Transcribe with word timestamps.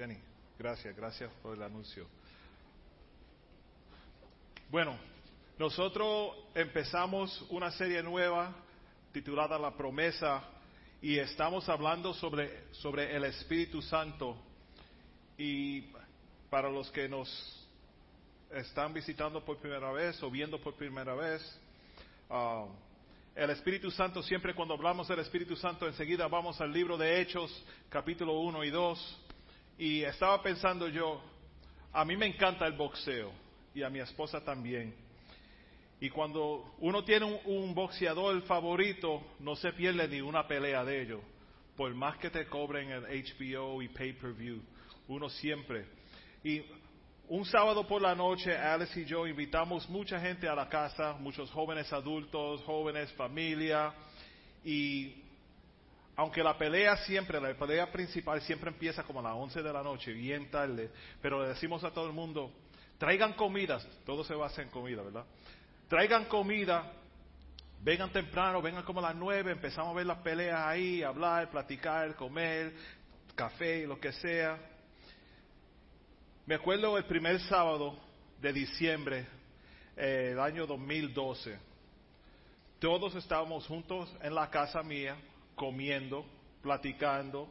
Jenny, 0.00 0.16
gracias, 0.58 0.96
gracias 0.96 1.30
por 1.42 1.54
el 1.54 1.62
anuncio. 1.62 2.06
Bueno, 4.70 4.96
nosotros 5.58 6.36
empezamos 6.54 7.44
una 7.50 7.70
serie 7.70 8.02
nueva 8.02 8.50
titulada 9.12 9.58
La 9.58 9.76
promesa 9.76 10.42
y 11.02 11.18
estamos 11.18 11.68
hablando 11.68 12.14
sobre, 12.14 12.72
sobre 12.72 13.14
el 13.14 13.24
Espíritu 13.24 13.82
Santo. 13.82 14.38
Y 15.36 15.82
para 16.48 16.70
los 16.70 16.90
que 16.92 17.06
nos 17.06 17.68
están 18.50 18.94
visitando 18.94 19.44
por 19.44 19.58
primera 19.58 19.92
vez 19.92 20.22
o 20.22 20.30
viendo 20.30 20.58
por 20.62 20.76
primera 20.76 21.14
vez, 21.14 21.60
uh, 22.30 22.70
el 23.34 23.50
Espíritu 23.50 23.90
Santo, 23.90 24.22
siempre 24.22 24.54
cuando 24.54 24.72
hablamos 24.72 25.08
del 25.08 25.18
Espíritu 25.18 25.56
Santo, 25.56 25.86
enseguida 25.86 26.26
vamos 26.26 26.58
al 26.58 26.72
libro 26.72 26.96
de 26.96 27.20
Hechos, 27.20 27.52
capítulo 27.90 28.40
1 28.40 28.64
y 28.64 28.70
2. 28.70 29.26
Y 29.80 30.04
estaba 30.04 30.42
pensando 30.42 30.88
yo, 30.88 31.22
a 31.90 32.04
mí 32.04 32.14
me 32.14 32.26
encanta 32.26 32.66
el 32.66 32.74
boxeo 32.74 33.32
y 33.74 33.82
a 33.82 33.88
mi 33.88 33.98
esposa 33.98 34.44
también. 34.44 34.94
Y 35.98 36.10
cuando 36.10 36.74
uno 36.80 37.02
tiene 37.02 37.24
un, 37.24 37.38
un, 37.46 37.74
boxeador 37.74 38.42
favorito, 38.42 39.22
no 39.38 39.56
se 39.56 39.72
pierde 39.72 40.06
ni 40.06 40.20
una 40.20 40.46
pelea 40.46 40.84
de 40.84 41.00
ellos. 41.00 41.22
Por 41.78 41.94
más 41.94 42.18
que 42.18 42.28
te 42.28 42.44
cobren 42.44 42.90
el 42.90 43.04
HBO 43.04 43.80
y 43.80 43.88
pay-per-view, 43.88 44.60
uno 45.08 45.30
siempre. 45.30 45.86
Y 46.44 46.60
un 47.28 47.46
sábado 47.46 47.86
por 47.86 48.02
la 48.02 48.14
noche, 48.14 48.54
Alice 48.54 49.00
y 49.00 49.06
yo 49.06 49.26
invitamos 49.26 49.88
mucha 49.88 50.20
gente 50.20 50.46
a 50.46 50.54
la 50.54 50.68
casa, 50.68 51.14
muchos 51.14 51.50
jóvenes 51.52 51.90
adultos, 51.90 52.60
jóvenes, 52.64 53.10
familia. 53.12 53.94
Y 54.62 55.22
aunque 56.20 56.44
la 56.44 56.58
pelea 56.58 56.98
siempre, 56.98 57.40
la 57.40 57.54
pelea 57.54 57.90
principal 57.90 58.42
siempre 58.42 58.68
empieza 58.68 59.02
como 59.04 59.20
a 59.20 59.22
las 59.22 59.32
11 59.32 59.62
de 59.62 59.72
la 59.72 59.82
noche, 59.82 60.12
bien 60.12 60.50
tarde, 60.50 60.90
pero 61.22 61.40
le 61.40 61.48
decimos 61.48 61.82
a 61.82 61.92
todo 61.92 62.06
el 62.08 62.12
mundo, 62.12 62.52
traigan 62.98 63.32
comidas, 63.32 63.88
todo 64.04 64.22
se 64.22 64.34
basa 64.34 64.60
en 64.60 64.68
comida, 64.68 65.00
¿verdad? 65.00 65.24
Traigan 65.88 66.26
comida, 66.26 66.92
vengan 67.82 68.12
temprano, 68.12 68.60
vengan 68.60 68.82
como 68.82 69.00
a 69.00 69.04
las 69.04 69.14
9, 69.14 69.52
empezamos 69.52 69.92
a 69.92 69.96
ver 69.96 70.04
las 70.04 70.18
peleas 70.18 70.60
ahí, 70.60 71.02
hablar, 71.02 71.50
platicar, 71.50 72.14
comer, 72.16 72.74
café, 73.34 73.86
lo 73.86 73.98
que 73.98 74.12
sea. 74.12 74.58
Me 76.44 76.56
acuerdo 76.56 76.98
el 76.98 77.04
primer 77.04 77.40
sábado 77.40 77.98
de 78.42 78.52
diciembre 78.52 79.26
eh, 79.96 80.34
del 80.34 80.40
año 80.40 80.66
2012. 80.66 81.58
Todos 82.78 83.14
estábamos 83.14 83.66
juntos 83.66 84.14
en 84.20 84.34
la 84.34 84.50
casa 84.50 84.82
mía, 84.82 85.16
comiendo, 85.60 86.24
platicando, 86.62 87.46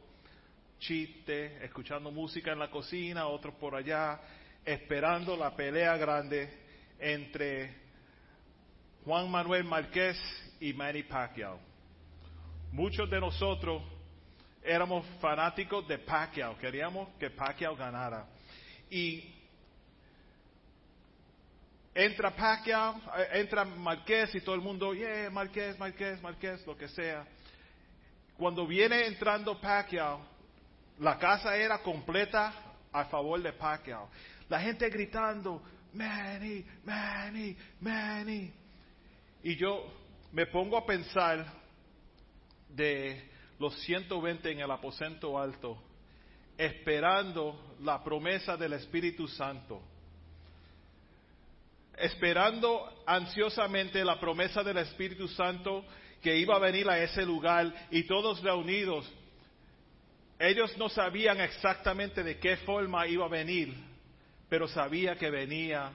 chiste, 0.80 1.64
escuchando 1.64 2.10
música 2.10 2.52
en 2.52 2.58
la 2.58 2.72
cocina, 2.72 3.28
otros 3.28 3.54
por 3.54 3.76
allá, 3.76 4.20
esperando 4.66 5.38
la 5.38 5.56
pelea 5.56 5.96
grande 5.96 6.52
entre 6.98 7.72
Juan 9.06 9.30
Manuel 9.30 9.64
Márquez 9.64 10.18
y 10.60 10.74
Manny 10.74 11.04
Pacquiao. 11.04 11.60
Muchos 12.72 13.08
de 13.12 13.20
nosotros 13.20 13.84
éramos 14.64 15.06
fanáticos 15.22 15.88
de 15.88 16.00
Pacquiao, 16.00 16.58
queríamos 16.58 17.10
que 17.20 17.30
Pacquiao 17.30 17.76
ganara. 17.76 18.26
Y 18.90 19.36
entra 21.94 22.36
Pacquiao, 22.36 23.00
entra 23.34 23.66
Márquez 23.66 24.34
y 24.34 24.42
todo 24.42 24.56
el 24.56 24.62
mundo, 24.62 24.96
yeah, 24.96 25.30
Márquez, 25.30 25.78
Márquez, 25.78 26.20
Márquez, 26.24 26.66
lo 26.66 26.76
que 26.76 26.88
sea. 26.88 27.28
Cuando 28.40 28.66
viene 28.66 29.06
entrando 29.06 29.60
Pacquiao, 29.60 30.26
la 31.00 31.18
casa 31.18 31.58
era 31.58 31.80
completa 31.80 32.54
a 32.90 33.04
favor 33.04 33.42
de 33.42 33.52
Pacquiao. 33.52 34.10
La 34.48 34.62
gente 34.62 34.90
gritando, 34.90 35.62
Manny, 35.92 36.64
Manny, 36.86 37.58
Manny. 37.82 38.50
Y 39.44 39.58
yo 39.58 39.92
me 40.32 40.46
pongo 40.46 40.78
a 40.78 40.86
pensar 40.86 41.46
de 42.70 43.30
los 43.60 43.78
120 43.82 44.50
en 44.54 44.60
el 44.62 44.72
aposento 44.72 45.38
alto, 45.38 45.78
esperando 46.58 47.76
la 47.82 48.02
promesa 48.02 48.56
del 48.56 48.72
Espíritu 48.72 49.28
Santo. 49.28 49.82
Esperando 51.98 53.04
ansiosamente 53.06 54.02
la 54.06 54.18
promesa 54.18 54.64
del 54.64 54.78
Espíritu 54.78 55.28
Santo 55.28 55.84
que 56.22 56.38
iba 56.38 56.56
a 56.56 56.60
venir 56.60 56.90
a 56.90 57.02
ese 57.02 57.26
lugar 57.26 57.74
y 57.92 58.04
todos 58.04 58.42
reunidos. 58.42 59.10
Ellos 60.38 60.78
no 60.78 60.90
sabían 60.90 61.40
exactamente 61.42 62.24
de 62.24 62.40
qué 62.40 62.58
forma 62.58 63.08
iba 63.08 63.26
a 63.26 63.30
venir, 63.30 63.74
pero 64.48 64.68
sabía 64.68 65.16
que 65.18 65.30
venía 65.30 65.92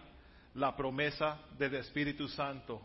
la 0.54 0.76
promesa 0.76 1.40
del 1.58 1.74
Espíritu 1.76 2.28
Santo. 2.28 2.80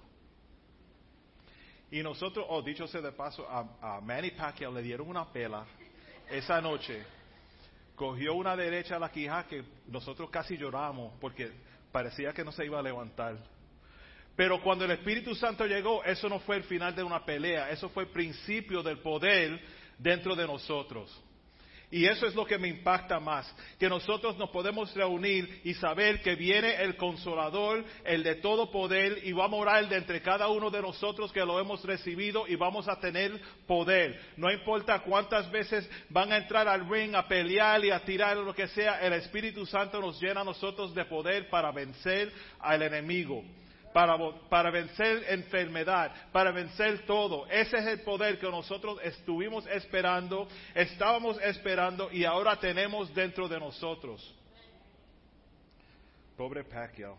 Y 1.91 2.03
nosotros, 2.03 2.45
oh, 2.49 2.61
dicho 2.61 2.87
sea 2.87 3.01
de 3.01 3.11
paso, 3.11 3.47
a, 3.49 3.99
Manny 4.01 4.31
Pacquiao 4.31 4.71
le 4.71 4.81
dieron 4.81 5.07
una 5.07 5.25
pela 5.31 5.65
esa 6.29 6.61
noche. 6.61 7.03
Cogió 7.95 8.35
una 8.35 8.55
derecha 8.55 8.95
a 8.95 8.99
la 8.99 9.11
quija 9.11 9.45
que 9.47 9.63
nosotros 9.87 10.29
casi 10.29 10.55
lloramos 10.55 11.13
porque 11.19 11.51
parecía 11.91 12.31
que 12.31 12.45
no 12.45 12.51
se 12.51 12.65
iba 12.65 12.79
a 12.79 12.83
levantar. 12.83 13.37
Pero 14.39 14.61
cuando 14.61 14.85
el 14.85 14.91
Espíritu 14.91 15.35
Santo 15.35 15.65
llegó, 15.65 16.01
eso 16.05 16.29
no 16.29 16.39
fue 16.39 16.55
el 16.55 16.63
final 16.63 16.95
de 16.95 17.03
una 17.03 17.25
pelea, 17.25 17.71
eso 17.71 17.89
fue 17.89 18.03
el 18.03 18.09
principio 18.09 18.81
del 18.81 18.99
poder 18.99 19.59
dentro 19.97 20.33
de 20.33 20.47
nosotros. 20.47 21.11
Y 21.91 22.05
eso 22.05 22.25
es 22.25 22.33
lo 22.35 22.45
que 22.45 22.57
me 22.57 22.69
impacta 22.69 23.19
más, 23.19 23.53
que 23.77 23.89
nosotros 23.89 24.37
nos 24.37 24.49
podemos 24.51 24.95
reunir 24.95 25.59
y 25.65 25.73
saber 25.73 26.21
que 26.21 26.35
viene 26.35 26.81
el 26.81 26.95
consolador, 26.95 27.83
el 28.05 28.23
de 28.23 28.35
todo 28.35 28.71
poder, 28.71 29.19
y 29.25 29.33
va 29.33 29.43
a 29.43 29.49
morar 29.49 29.89
de 29.89 29.97
entre 29.97 30.21
cada 30.21 30.47
uno 30.47 30.69
de 30.69 30.83
nosotros 30.83 31.33
que 31.33 31.43
lo 31.43 31.59
hemos 31.59 31.83
recibido 31.83 32.47
y 32.47 32.55
vamos 32.55 32.87
a 32.87 32.97
tener 32.97 33.41
poder. 33.67 34.21
No 34.37 34.49
importa 34.49 34.99
cuántas 34.99 35.51
veces 35.51 35.85
van 36.07 36.31
a 36.31 36.37
entrar 36.37 36.65
al 36.69 36.89
ring 36.89 37.13
a 37.13 37.27
pelear 37.27 37.83
y 37.83 37.91
a 37.91 38.05
tirar 38.05 38.37
lo 38.37 38.55
que 38.55 38.69
sea, 38.69 39.01
el 39.01 39.11
Espíritu 39.11 39.65
Santo 39.65 39.99
nos 39.99 40.17
llena 40.21 40.39
a 40.39 40.45
nosotros 40.45 40.95
de 40.95 41.03
poder 41.03 41.49
para 41.49 41.73
vencer 41.73 42.31
al 42.61 42.83
enemigo 42.83 43.43
para, 43.93 44.17
para 44.49 44.71
vencer 44.71 45.25
enfermedad, 45.29 46.11
para 46.31 46.51
vencer 46.51 47.05
todo. 47.05 47.47
Ese 47.47 47.77
es 47.77 47.87
el 47.87 48.01
poder 48.01 48.39
que 48.39 48.49
nosotros 48.49 48.99
estuvimos 49.03 49.65
esperando, 49.67 50.47
estábamos 50.75 51.39
esperando 51.41 52.11
y 52.11 52.25
ahora 52.25 52.55
tenemos 52.57 53.13
dentro 53.13 53.47
de 53.47 53.59
nosotros. 53.59 54.35
Pobre 56.37 56.63
Pacquiao. 56.63 57.17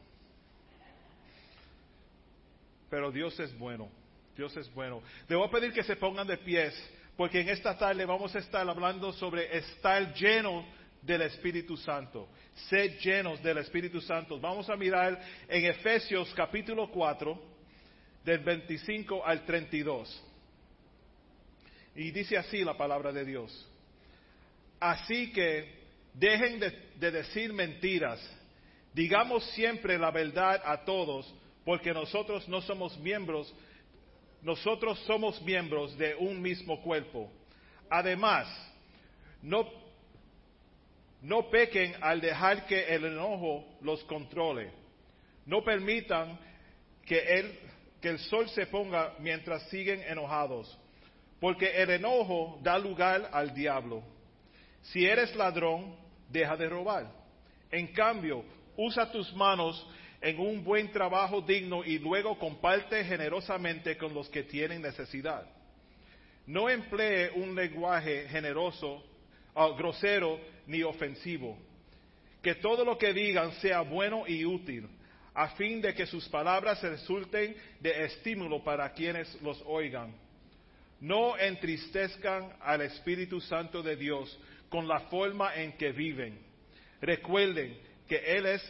Pero 2.88 3.12
Dios 3.12 3.38
es 3.38 3.56
bueno, 3.56 3.88
Dios 4.36 4.56
es 4.56 4.72
bueno. 4.74 5.02
Le 5.28 5.36
voy 5.36 5.46
a 5.46 5.50
pedir 5.50 5.72
que 5.72 5.84
se 5.84 5.94
pongan 5.94 6.26
de 6.26 6.36
pies, 6.38 6.74
porque 7.16 7.40
en 7.40 7.48
esta 7.48 7.76
tarde 7.78 8.04
vamos 8.04 8.34
a 8.34 8.38
estar 8.38 8.68
hablando 8.68 9.12
sobre 9.12 9.56
estar 9.56 10.12
lleno 10.14 10.64
del 11.02 11.22
Espíritu 11.22 11.76
Santo. 11.76 12.28
Sed 12.68 12.98
llenos 12.98 13.42
del 13.42 13.58
Espíritu 13.58 14.00
Santo. 14.00 14.38
Vamos 14.38 14.68
a 14.68 14.76
mirar 14.76 15.20
en 15.48 15.64
Efesios 15.66 16.32
capítulo 16.34 16.90
4, 16.90 17.40
del 18.24 18.38
25 18.40 19.24
al 19.24 19.44
32. 19.44 20.24
Y 21.96 22.10
dice 22.10 22.36
así 22.36 22.62
la 22.64 22.76
palabra 22.76 23.12
de 23.12 23.24
Dios. 23.24 23.68
Así 24.78 25.32
que 25.32 25.80
dejen 26.14 26.60
de, 26.60 26.70
de 26.96 27.10
decir 27.10 27.52
mentiras. 27.52 28.20
Digamos 28.92 29.44
siempre 29.52 29.98
la 29.98 30.10
verdad 30.10 30.60
a 30.64 30.84
todos, 30.84 31.32
porque 31.64 31.92
nosotros 31.92 32.48
no 32.48 32.60
somos 32.62 32.98
miembros, 32.98 33.54
nosotros 34.42 34.98
somos 35.06 35.40
miembros 35.42 35.96
de 35.96 36.14
un 36.16 36.40
mismo 36.40 36.82
cuerpo. 36.82 37.30
Además, 37.88 38.48
no 39.42 39.68
no 41.22 41.50
pequen 41.50 41.94
al 42.00 42.20
dejar 42.20 42.66
que 42.66 42.94
el 42.94 43.04
enojo 43.04 43.64
los 43.82 44.02
controle. 44.04 44.70
No 45.46 45.62
permitan 45.62 46.38
que 47.04 47.18
el, 47.18 47.58
que 48.00 48.08
el 48.08 48.18
sol 48.18 48.48
se 48.50 48.66
ponga 48.66 49.14
mientras 49.18 49.68
siguen 49.68 50.02
enojados, 50.02 50.78
porque 51.40 51.82
el 51.82 51.90
enojo 51.90 52.58
da 52.62 52.78
lugar 52.78 53.28
al 53.32 53.52
diablo. 53.52 54.02
Si 54.82 55.04
eres 55.04 55.34
ladrón, 55.36 55.94
deja 56.28 56.56
de 56.56 56.68
robar. 56.68 57.10
En 57.70 57.88
cambio, 57.88 58.44
usa 58.76 59.10
tus 59.10 59.32
manos 59.34 59.86
en 60.20 60.38
un 60.38 60.62
buen 60.64 60.90
trabajo 60.90 61.40
digno 61.40 61.84
y 61.84 61.98
luego 61.98 62.38
comparte 62.38 63.04
generosamente 63.04 63.96
con 63.96 64.14
los 64.14 64.28
que 64.28 64.42
tienen 64.42 64.82
necesidad. 64.82 65.46
No 66.46 66.68
emplee 66.68 67.30
un 67.34 67.54
lenguaje 67.54 68.26
generoso 68.28 69.04
uh, 69.54 69.74
grosero 69.74 70.38
ni 70.66 70.82
ofensivo. 70.82 71.58
Que 72.42 72.54
todo 72.54 72.84
lo 72.84 72.96
que 72.96 73.12
digan 73.12 73.52
sea 73.60 73.82
bueno 73.82 74.24
y 74.26 74.44
útil, 74.44 74.88
a 75.34 75.48
fin 75.50 75.80
de 75.80 75.94
que 75.94 76.06
sus 76.06 76.28
palabras 76.28 76.82
resulten 76.82 77.56
de 77.80 78.04
estímulo 78.04 78.62
para 78.64 78.92
quienes 78.92 79.40
los 79.42 79.62
oigan. 79.66 80.14
No 81.00 81.38
entristezcan 81.38 82.52
al 82.60 82.82
Espíritu 82.82 83.40
Santo 83.40 83.82
de 83.82 83.96
Dios 83.96 84.38
con 84.68 84.86
la 84.86 85.00
forma 85.00 85.54
en 85.54 85.72
que 85.72 85.92
viven. 85.92 86.38
Recuerden 87.00 87.78
que 88.08 88.16
Él, 88.16 88.46
es, 88.46 88.62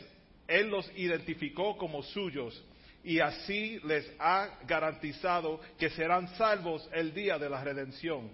Él 0.47 0.69
los 0.69 0.91
identificó 0.97 1.76
como 1.76 2.03
suyos 2.03 2.65
y 3.03 3.19
así 3.21 3.81
les 3.85 4.11
ha 4.19 4.59
garantizado 4.67 5.61
que 5.79 5.91
serán 5.91 6.29
salvos 6.37 6.88
el 6.93 7.15
día 7.15 7.38
de 7.38 7.49
la 7.49 7.65
redención. 7.65 8.31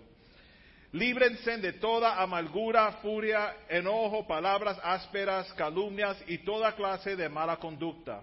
Líbrense 0.96 1.58
de 1.58 1.75
toda 1.75 2.22
amargura, 2.22 2.90
furia, 3.02 3.54
enojo, 3.69 4.26
palabras 4.26 4.78
ásperas, 4.82 5.52
calumnias 5.52 6.16
y 6.26 6.38
toda 6.38 6.75
clase 6.75 7.14
de 7.16 7.28
mala 7.28 7.58
conducta. 7.58 8.22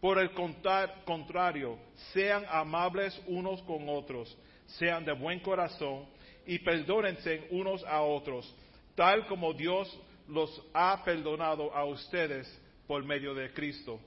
Por 0.00 0.20
el 0.20 0.30
contrario, 0.30 1.76
sean 2.12 2.44
amables 2.48 3.20
unos 3.26 3.60
con 3.62 3.88
otros, 3.88 4.38
sean 4.78 5.04
de 5.04 5.14
buen 5.14 5.40
corazón 5.40 6.06
y 6.46 6.60
perdónense 6.60 7.48
unos 7.50 7.84
a 7.84 8.00
otros, 8.02 8.54
tal 8.94 9.26
como 9.26 9.52
Dios 9.52 9.92
los 10.28 10.62
ha 10.74 11.02
perdonado 11.02 11.74
a 11.74 11.84
ustedes 11.86 12.46
por 12.86 13.04
medio 13.04 13.34
de 13.34 13.52
Cristo. 13.52 13.98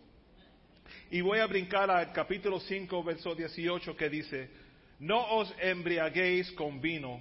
Y 1.11 1.19
voy 1.19 1.39
a 1.39 1.47
brincar 1.47 1.91
al 1.91 2.13
capítulo 2.13 2.61
5, 2.61 3.03
verso 3.03 3.35
18, 3.35 3.97
que 3.97 4.09
dice, 4.09 4.49
no 4.99 5.19
os 5.35 5.53
embriaguéis 5.59 6.49
con 6.53 6.79
vino, 6.79 7.19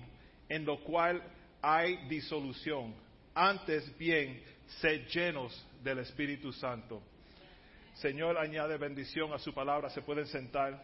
en 0.49 0.65
lo 0.65 0.81
cual 0.81 1.23
hay 1.63 1.97
disolución. 2.09 2.95
Antes 3.35 3.97
bien, 3.99 4.43
sed 4.81 5.07
llenos 5.09 5.67
del 5.83 5.99
Espíritu 6.01 6.53
Santo. 6.53 7.03
Señor, 7.95 8.39
añade 8.39 8.77
bendición 8.79 9.33
a 9.33 9.39
su 9.39 9.53
palabra. 9.53 9.91
Se 9.91 10.03
pueden 10.03 10.27
sentar. 10.27 10.83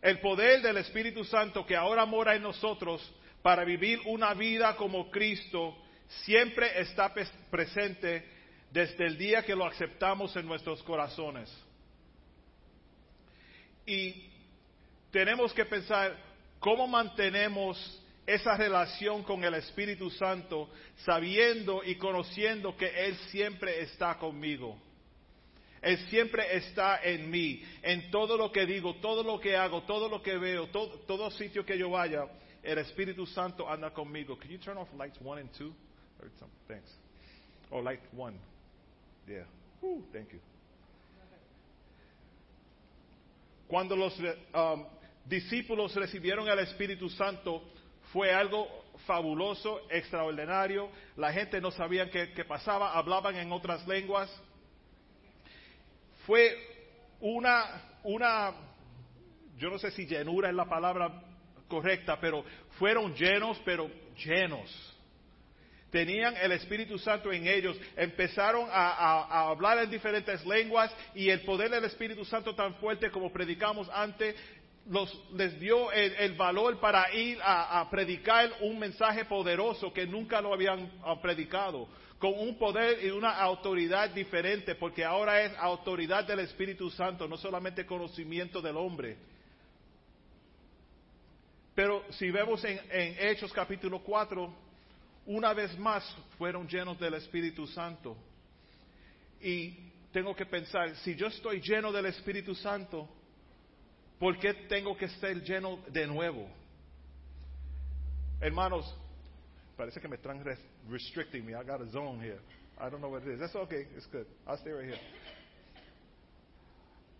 El 0.00 0.18
poder 0.18 0.60
del 0.62 0.78
Espíritu 0.78 1.24
Santo 1.24 1.64
que 1.64 1.76
ahora 1.76 2.04
mora 2.04 2.34
en 2.34 2.42
nosotros 2.42 3.00
para 3.42 3.64
vivir 3.64 4.00
una 4.06 4.34
vida 4.34 4.76
como 4.76 5.10
Cristo 5.10 5.76
siempre 6.24 6.80
está 6.80 7.12
presente 7.50 8.24
desde 8.72 9.06
el 9.06 9.16
día 9.16 9.44
que 9.44 9.54
lo 9.54 9.64
aceptamos 9.66 10.34
en 10.36 10.46
nuestros 10.46 10.82
corazones. 10.82 11.48
Y 13.86 14.31
tenemos 15.12 15.52
que 15.52 15.64
pensar 15.66 16.16
cómo 16.58 16.88
mantenemos 16.88 18.02
esa 18.26 18.56
relación 18.56 19.22
con 19.22 19.44
el 19.44 19.54
Espíritu 19.54 20.10
Santo 20.10 20.70
sabiendo 21.04 21.82
y 21.84 21.96
conociendo 21.96 22.76
que 22.76 22.88
Él 23.06 23.16
siempre 23.30 23.82
está 23.82 24.18
conmigo. 24.18 24.80
Él 25.82 25.98
siempre 26.08 26.56
está 26.56 27.02
en 27.02 27.28
mí, 27.28 27.62
en 27.82 28.10
todo 28.10 28.36
lo 28.36 28.50
que 28.52 28.64
digo, 28.64 28.96
todo 28.96 29.22
lo 29.22 29.40
que 29.40 29.56
hago, 29.56 29.82
todo 29.82 30.08
lo 30.08 30.22
que 30.22 30.38
veo, 30.38 30.68
todo, 30.68 31.00
todo 31.00 31.30
sitio 31.32 31.66
que 31.66 31.76
yo 31.76 31.90
vaya, 31.90 32.24
el 32.62 32.78
Espíritu 32.78 33.26
Santo 33.26 33.68
anda 33.68 33.90
conmigo. 33.90 34.38
Can 34.38 34.48
you 34.48 34.58
turn 34.58 34.78
off 34.78 34.88
lights 34.96 35.20
one 35.20 35.40
and 35.40 35.50
two? 35.58 35.74
Thanks. 36.68 36.88
Oh, 37.70 37.80
light 37.80 38.00
one. 38.16 38.38
Yeah. 39.26 39.42
thank 40.12 40.32
you. 40.32 40.38
Cuando 43.66 43.96
los 43.96 44.16
um, 44.54 44.86
discípulos 45.24 45.94
recibieron 45.94 46.48
el 46.48 46.58
Espíritu 46.60 47.08
Santo, 47.10 47.62
fue 48.12 48.32
algo 48.32 48.68
fabuloso, 49.06 49.82
extraordinario. 49.90 50.90
La 51.16 51.32
gente 51.32 51.60
no 51.60 51.70
sabía 51.70 52.10
qué, 52.10 52.32
qué 52.32 52.44
pasaba, 52.44 52.96
hablaban 52.96 53.36
en 53.36 53.52
otras 53.52 53.86
lenguas. 53.86 54.30
Fue 56.26 56.56
una, 57.20 57.82
una, 58.04 58.52
yo 59.58 59.70
no 59.70 59.78
sé 59.78 59.90
si 59.90 60.06
llenura 60.06 60.48
es 60.48 60.54
la 60.54 60.66
palabra 60.66 61.22
correcta, 61.68 62.18
pero 62.20 62.44
fueron 62.78 63.14
llenos, 63.14 63.60
pero 63.64 63.90
llenos 64.16 64.92
tenían 65.92 66.34
el 66.38 66.52
Espíritu 66.52 66.98
Santo 66.98 67.30
en 67.30 67.46
ellos, 67.46 67.78
empezaron 67.94 68.66
a, 68.72 69.50
hablar 69.50 69.78
en 69.78 69.90
diferentes 69.90 70.44
lenguas 70.46 70.90
y 71.14 71.28
el 71.28 71.42
poder 71.42 71.70
del 71.70 71.84
Espíritu 71.84 72.24
Santo 72.24 72.54
tan 72.54 72.74
fuerte 72.76 73.10
como 73.10 73.30
predicamos 73.30 73.88
antes, 73.92 74.34
les 75.34 75.58
dio 75.60 75.92
el, 75.92 76.34
valor 76.34 76.80
para 76.80 77.12
ir 77.14 77.38
a, 77.42 77.86
predicar 77.90 78.50
un 78.60 78.78
mensaje 78.78 79.24
poderoso 79.24 79.92
que 79.92 80.06
nunca 80.06 80.40
lo 80.40 80.52
habían 80.52 80.90
ah, 81.04 81.20
predicado, 81.20 81.88
con 82.18 82.32
un 82.36 82.58
poder 82.58 83.04
y 83.04 83.10
una 83.10 83.36
autoridad 83.38 84.10
diferente, 84.10 84.74
porque 84.74 85.04
ahora 85.04 85.42
es 85.42 85.52
autoridad 85.58 86.24
del 86.24 86.40
Espíritu 86.40 86.90
Santo, 86.90 87.28
no 87.28 87.36
solamente 87.36 87.86
conocimiento 87.86 88.60
del 88.60 88.76
hombre. 88.76 89.16
Pero 91.74 92.04
si 92.10 92.30
vemos 92.30 92.62
en, 92.64 92.80
en 92.90 93.28
Hechos 93.28 93.52
capítulo 93.52 94.00
4, 94.00 94.54
una 95.26 95.54
vez 95.54 95.78
más 95.78 96.04
fueron 96.36 96.68
llenos 96.68 96.98
del 96.98 97.14
Espíritu 97.14 97.66
Santo. 97.68 98.16
Y 99.40 99.74
tengo 100.12 100.34
que 100.34 100.46
pensar, 100.46 100.94
si 100.96 101.14
yo 101.14 101.28
estoy 101.28 101.60
lleno 101.60 101.90
del 101.90 102.06
Espíritu 102.06 102.54
Santo, 102.54 103.08
¿por 104.22 104.38
qué 104.38 104.54
tengo 104.68 104.96
que 104.96 105.08
ser 105.08 105.42
lleno 105.42 105.80
de 105.88 106.06
nuevo? 106.06 106.48
Hermanos, 108.40 108.96
parece 109.76 110.00
que 110.00 110.06
me 110.06 110.14
están 110.14 110.44
restricting 110.88 111.44
me. 111.44 111.54
I 111.54 111.64
got 111.64 111.80
a 111.80 111.90
zone 111.90 112.20
here. 112.22 112.38
I 112.78 112.88
don't 112.88 113.00
know 113.00 113.10
what 113.10 113.22
it 113.22 113.34
is. 113.34 113.40
That's 113.40 113.56
okay. 113.56 113.88
It's 113.96 114.06
good. 114.06 114.26
I'll 114.46 114.56
stay 114.58 114.70
right 114.70 114.84
here. 114.84 115.00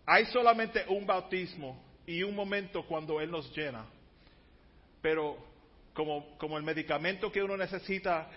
Hay 0.05 0.27
solamente 0.27 0.85
un 0.87 1.05
bautismo 1.05 1.77
y 2.07 2.23
un 2.23 2.33
momento 2.33 2.83
cuando 2.83 3.19
Él 3.19 3.29
nos 3.29 3.53
llena. 3.53 3.85
Pero 5.01 5.35
como, 5.93 6.37
como 6.37 6.57
el 6.57 6.63
medicamento 6.63 7.29
que 7.29 7.43
uno 7.43 7.57
necesita 7.57 8.29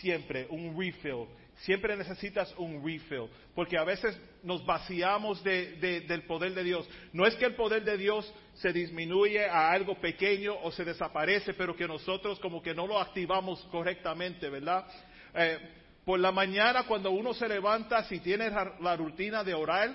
siempre, 0.00 0.46
un 0.48 0.78
refill. 0.78 1.26
Siempre 1.58 1.96
necesitas 1.96 2.52
un 2.56 2.84
refill, 2.84 3.28
porque 3.54 3.78
a 3.78 3.84
veces 3.84 4.18
nos 4.42 4.64
vaciamos 4.66 5.42
del 5.44 6.24
poder 6.26 6.54
de 6.54 6.64
Dios. 6.64 6.88
No 7.12 7.26
es 7.26 7.34
que 7.36 7.44
el 7.44 7.54
poder 7.54 7.84
de 7.84 7.96
Dios 7.96 8.32
se 8.54 8.72
disminuye 8.72 9.46
a 9.46 9.70
algo 9.70 9.94
pequeño 10.00 10.56
o 10.62 10.72
se 10.72 10.84
desaparece, 10.84 11.54
pero 11.54 11.76
que 11.76 11.86
nosotros 11.86 12.40
como 12.40 12.62
que 12.62 12.74
no 12.74 12.86
lo 12.86 12.98
activamos 12.98 13.60
correctamente, 13.70 14.48
¿verdad? 14.50 14.86
Eh, 15.34 15.58
por 16.04 16.18
la 16.18 16.32
mañana 16.32 16.82
cuando 16.84 17.12
uno 17.12 17.32
se 17.32 17.46
levanta, 17.46 18.02
si 18.04 18.18
tiene 18.18 18.50
la, 18.50 18.96
rutina 18.96 19.44
de 19.44 19.54
orar, 19.54 19.94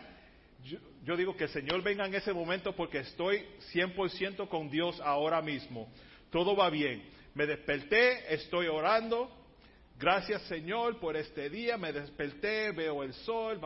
yo, 0.63 0.79
yo, 1.03 1.17
digo 1.17 1.35
que 1.35 1.43
el 1.45 1.49
Señor 1.49 1.83
venga 1.83 2.05
en 2.05 2.15
ese 2.15 2.31
momento 2.31 2.73
porque 2.73 2.99
estoy 2.99 3.45
100% 3.73 4.47
con 4.47 4.69
Dios 4.69 5.01
ahora 5.01 5.41
mismo 5.41 5.89
todo 6.29 6.55
va 6.55 6.69
bien. 6.69 7.03
Me 7.33 7.45
desperté, 7.45 8.33
estoy 8.33 8.67
orando. 8.67 9.31
Gracias 9.99 10.43
Señor 10.43 10.99
por 10.99 11.17
este 11.17 11.49
día. 11.49 11.77
Me 11.77 11.91
desperté, 11.91 12.71
veo 12.71 13.03
el 13.03 13.13
sol, 13.13 13.59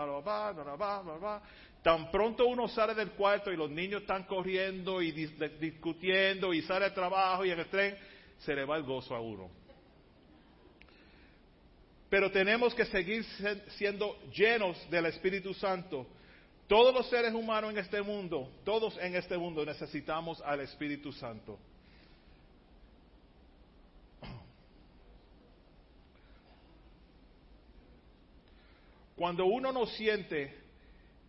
Tan 1.83 2.11
pronto 2.11 2.45
uno 2.45 2.67
sale 2.67 2.93
del 2.93 3.11
cuarto 3.11 3.51
y 3.51 3.57
los 3.57 3.69
niños 3.69 4.01
están 4.01 4.23
corriendo 4.23 5.01
y 5.01 5.11
discutiendo 5.11 6.53
y 6.53 6.61
sale 6.61 6.85
al 6.85 6.93
trabajo 6.93 7.43
y 7.43 7.51
en 7.51 7.59
el 7.59 7.65
tren, 7.67 7.97
se 8.39 8.55
le 8.55 8.65
va 8.65 8.77
el 8.77 8.83
gozo 8.83 9.15
a 9.15 9.19
uno. 9.19 9.49
Pero 12.09 12.29
tenemos 12.29 12.75
que 12.75 12.85
seguir 12.85 13.25
siendo 13.77 14.17
llenos 14.31 14.77
del 14.91 15.07
Espíritu 15.07 15.53
Santo. 15.53 16.07
Todos 16.67 16.93
los 16.93 17.09
seres 17.09 17.33
humanos 17.33 17.71
en 17.71 17.79
este 17.79 18.01
mundo, 18.01 18.49
todos 18.63 18.97
en 18.99 19.15
este 19.15 19.37
mundo 19.37 19.65
necesitamos 19.65 20.41
al 20.41 20.61
Espíritu 20.61 21.11
Santo. 21.11 21.57
Cuando 29.21 29.45
uno 29.45 29.71
no 29.71 29.85
siente 29.85 30.51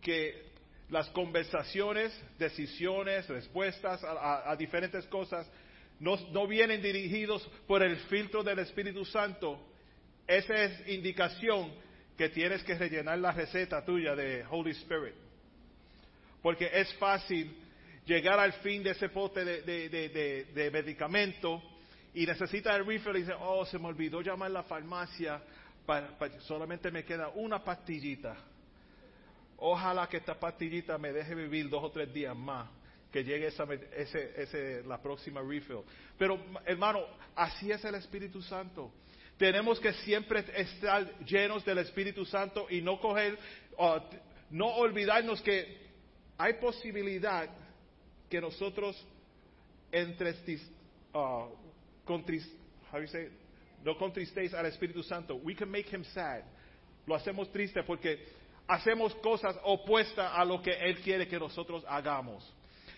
que 0.01 0.45
las 0.89 1.07
conversaciones, 1.09 2.11
decisiones, 2.39 3.27
respuestas 3.29 4.03
a, 4.03 4.55
diferentes 4.57 5.05
cosas 5.05 5.47
no, 5.99 6.47
vienen 6.47 6.81
dirigidos 6.81 7.47
por 7.67 7.83
el 7.83 7.97
filtro 8.07 8.41
del 8.41 8.57
Espíritu 8.57 9.05
Santo, 9.05 9.63
esa 10.25 10.55
es 10.55 10.87
indicación 10.87 11.71
que 12.17 12.29
tienes 12.29 12.63
que 12.63 12.73
rellenar 12.73 13.19
la 13.19 13.31
receta 13.31 13.85
tuya 13.85 14.15
de 14.15 14.43
Holy 14.49 14.71
Spirit. 14.71 15.13
Porque 16.41 16.71
es 16.73 16.91
fácil 16.95 17.55
llegar 18.07 18.39
al 18.39 18.53
fin 18.53 18.81
de 18.81 18.89
ese 18.89 19.09
pote 19.09 19.45
de, 19.45 20.47
de 20.51 20.71
medicamento 20.71 21.61
y 22.15 22.25
necesita 22.25 22.75
el 22.75 22.87
refill 22.87 23.17
y 23.17 23.19
dice, 23.19 23.33
oh, 23.39 23.67
se 23.67 23.77
me 23.77 23.85
olvidó 23.85 24.21
llamar 24.21 24.47
a 24.47 24.53
la 24.53 24.63
farmacia 24.63 25.39
solamente 26.39 26.91
me 26.91 27.03
queda 27.03 27.29
una 27.29 27.63
pastillita. 27.63 28.35
Ojalá 29.57 30.07
que 30.07 30.17
esta 30.17 30.39
pastillita 30.39 30.97
me 30.97 31.13
deje 31.13 31.35
vivir 31.35 31.69
dos 31.69 31.83
o 31.83 31.91
tres 31.91 32.13
días 32.13 32.35
más, 32.35 32.69
que 33.11 33.23
llegue 33.23 33.47
esa, 33.47 33.65
la 34.85 35.01
próxima 35.01 35.41
refill. 35.41 35.81
Pero 36.17 36.39
hermano, 36.65 37.01
así 37.35 37.71
es 37.71 37.83
el 37.85 37.95
Espíritu 37.95 38.41
Santo. 38.41 38.91
Tenemos 39.37 39.79
que 39.79 39.93
siempre 39.93 40.45
estar 40.55 41.19
llenos 41.19 41.65
del 41.65 41.79
Espíritu 41.79 42.25
Santo 42.25 42.67
y 42.69 42.81
no 42.81 42.99
coger, 42.99 43.37
no 44.49 44.67
olvidarnos 44.75 45.41
que 45.41 45.83
hay 46.37 46.53
posibilidad 46.53 47.49
que 48.29 48.41
nosotros 48.41 48.95
entrestis, 49.91 50.61
uh, 51.13 51.47
contris, 52.05 52.47
how 52.91 52.99
you 52.99 53.07
say, 53.07 53.29
no 53.83 53.97
contristéis 53.97 54.53
al 54.53 54.65
Espíritu 54.65 55.03
Santo. 55.03 55.35
We 55.35 55.55
can 55.55 55.69
make 55.69 55.93
him 55.93 56.03
sad. 56.05 56.43
Lo 57.05 57.15
hacemos 57.15 57.51
triste 57.51 57.83
porque 57.83 58.25
hacemos 58.67 59.13
cosas 59.15 59.55
opuestas 59.63 60.31
a 60.33 60.45
lo 60.45 60.61
que 60.61 60.71
Él 60.71 60.99
quiere 61.01 61.27
que 61.27 61.37
nosotros 61.37 61.83
hagamos. 61.87 62.49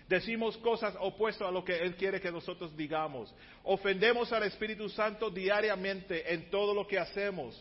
Decimos 0.07 0.55
cosas 0.57 0.95
opuestas 0.99 1.47
a 1.47 1.51
lo 1.51 1.63
que 1.63 1.75
Él 1.75 1.95
quiere 1.95 2.21
que 2.21 2.31
nosotros 2.31 2.75
digamos. 2.77 3.33
Ofendemos 3.63 4.31
al 4.31 4.43
Espíritu 4.43 4.87
Santo 4.89 5.31
diariamente 5.31 6.31
en 6.31 6.49
todo 6.51 6.75
lo 6.75 6.85
que 6.85 6.99
hacemos. 6.99 7.59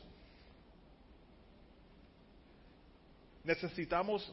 Necesitamos 3.43 4.31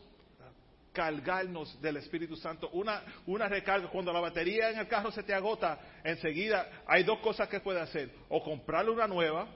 cargarnos 0.93 1.81
del 1.81 1.98
Espíritu 1.98 2.36
Santo. 2.36 2.69
Una, 2.74 3.01
una 3.25 3.48
recarga, 3.48 3.89
cuando 3.89 4.12
la 4.12 4.19
batería 4.19 4.69
en 4.69 4.79
el 4.79 4.88
carro 4.88 5.12
se 5.12 5.24
te 5.24 5.33
agota, 5.33 5.79
enseguida 6.03 6.83
hay 6.86 7.03
dos 7.03 7.19
cosas 7.19 7.48
que 7.48 7.60
puede 7.60 7.79
hacer. 7.79 8.10
O 8.29 8.43
comprarle 8.43 8.91
una 8.91 9.07
nueva 9.07 9.48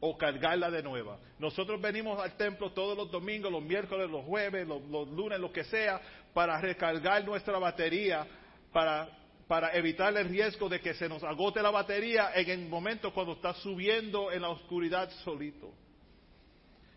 o 0.00 0.18
cargarla 0.18 0.70
de 0.70 0.82
nueva. 0.82 1.18
Nosotros 1.38 1.80
venimos 1.80 2.20
al 2.20 2.36
templo 2.36 2.72
todos 2.72 2.96
los 2.96 3.10
domingos, 3.10 3.50
los 3.50 3.62
miércoles, 3.62 4.10
los 4.10 4.24
jueves, 4.26 4.66
los, 4.68 4.82
lunes, 5.08 5.40
lo 5.40 5.50
que 5.50 5.64
sea, 5.64 6.00
para 6.34 6.60
recargar 6.60 7.24
nuestra 7.24 7.58
batería, 7.58 8.26
para, 8.70 9.08
para 9.48 9.74
evitar 9.74 10.14
el 10.16 10.28
riesgo 10.28 10.68
de 10.68 10.80
que 10.80 10.92
se 10.92 11.08
nos 11.08 11.24
agote 11.24 11.62
la 11.62 11.70
batería 11.70 12.32
en 12.34 12.50
el 12.50 12.68
momento 12.68 13.14
cuando 13.14 13.32
está 13.32 13.54
subiendo 13.54 14.30
en 14.30 14.42
la 14.42 14.50
oscuridad 14.50 15.10
solito. 15.24 15.72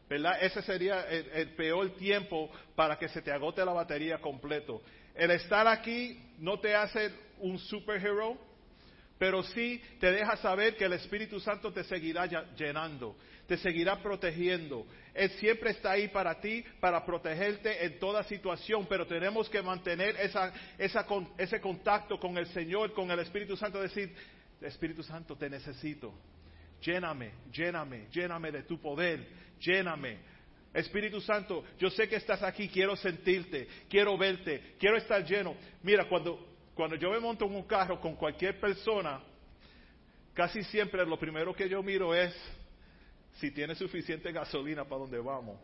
¿Verdad? 0.09 0.37
Ese 0.41 0.61
sería 0.61 1.01
el, 1.09 1.49
peor 1.55 1.89
tiempo 1.97 2.49
para 2.75 2.97
que 2.97 3.09
se 3.09 3.21
te 3.21 3.31
agote 3.31 3.65
la 3.65 3.73
batería 3.73 4.19
completo. 4.19 4.81
El 5.13 5.31
estar 5.31 5.67
aquí 5.67 6.17
no 6.39 6.59
te 6.59 6.75
hace 6.75 7.11
un 7.39 7.59
superhero, 7.59 8.37
pero 9.17 9.43
sí 9.43 9.81
te 9.99 10.11
deja 10.11 10.37
saber 10.37 10.77
que 10.77 10.85
el 10.85 10.93
Espíritu 10.93 11.39
Santo 11.41 11.73
te 11.73 11.83
seguirá 11.83 12.25
llenando, 12.55 13.17
te 13.47 13.57
seguirá 13.57 14.01
protegiendo. 14.01 14.85
Él 15.13 15.29
siempre 15.31 15.71
está 15.71 15.91
ahí 15.91 16.07
para 16.07 16.39
ti, 16.39 16.63
para 16.79 17.03
protegerte 17.05 17.83
en 17.83 17.99
toda 17.99 18.23
situación, 18.23 18.85
pero 18.87 19.05
tenemos 19.07 19.49
que 19.49 19.61
mantener 19.61 20.15
esa, 20.21 20.53
ese 20.77 21.59
contacto 21.59 22.17
con 22.17 22.37
el 22.37 22.45
Señor, 22.47 22.93
con 22.93 23.11
el 23.11 23.19
Espíritu 23.19 23.57
Santo, 23.57 23.81
decir, 23.81 24.15
Espíritu 24.61 25.03
Santo, 25.03 25.35
te 25.35 25.49
necesito. 25.49 26.13
Lléname, 26.81 27.31
lléname, 27.51 28.07
lléname 28.11 28.51
de 28.51 28.63
tu 28.63 28.79
poder, 28.79 29.27
lléname. 29.59 30.19
Espíritu 30.73 31.19
Santo, 31.21 31.63
yo 31.79 31.89
sé 31.89 32.07
que 32.07 32.17
estás 32.17 32.43
aquí, 32.43 32.69
quiero 32.69 32.95
sentirte, 32.95 33.67
quiero 33.89 34.17
verte, 34.17 34.75
quiero 34.79 34.97
estar 34.97 35.23
lleno. 35.23 35.55
Mira, 35.81 36.07
cuando 36.07 36.57
cuando 36.77 36.95
yo 36.95 37.09
me 37.09 37.19
monto 37.19 37.45
en 37.45 37.55
un 37.55 37.63
carro 37.63 37.99
con 37.99 38.15
cualquier 38.15 38.59
persona, 38.59 39.19
casi 40.35 40.63
siempre 40.65 41.03
lo 41.07 41.17
primero 41.17 41.51
que 41.51 41.67
yo 41.67 41.81
miro 41.81 42.13
es 42.13 42.31
si 43.39 43.49
tiene 43.49 43.73
suficiente 43.73 44.31
gasolina 44.31 44.83
para 44.83 45.01
donde 45.01 45.17
vamos. 45.17 45.59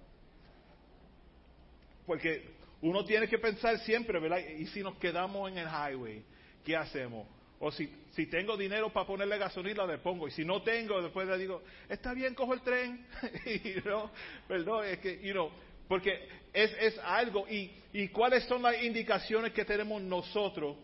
Porque 2.07 2.49
uno 2.81 3.05
tiene 3.05 3.27
que 3.27 3.37
pensar 3.37 3.77
siempre, 3.81 4.19
¿verdad? 4.19 4.39
Y 4.39 4.65
si 4.65 4.81
nos 4.81 4.97
quedamos 4.97 5.51
en 5.51 5.59
el 5.59 5.67
highway, 5.67 6.25
¿qué 6.65 6.75
hacemos? 6.75 7.27
O 7.65 7.71
si, 7.71 7.89
si 8.11 8.25
tengo 8.25 8.57
dinero 8.57 8.91
para 8.91 9.07
ponerle 9.07 9.37
gasolina, 9.37 9.85
le 9.85 9.97
pongo. 9.97 10.27
Y 10.27 10.31
si 10.31 10.43
no 10.43 10.61
tengo, 10.61 11.01
después 11.01 11.25
le 11.25 11.37
digo, 11.37 11.63
está 11.87 12.13
bien, 12.13 12.35
cojo 12.35 12.53
el 12.53 12.61
tren. 12.61 13.07
y 13.45 13.87
no, 13.87 14.11
perdón, 14.49 14.85
es 14.85 14.99
que, 14.99 15.21
you 15.21 15.31
know, 15.31 15.49
porque 15.87 16.27
es, 16.51 16.73
es 16.77 16.99
algo. 16.99 17.47
Y, 17.47 17.71
¿Y 17.93 18.09
cuáles 18.09 18.43
son 18.45 18.61
las 18.63 18.83
indicaciones 18.83 19.53
que 19.53 19.63
tenemos 19.63 20.01
nosotros 20.01 20.75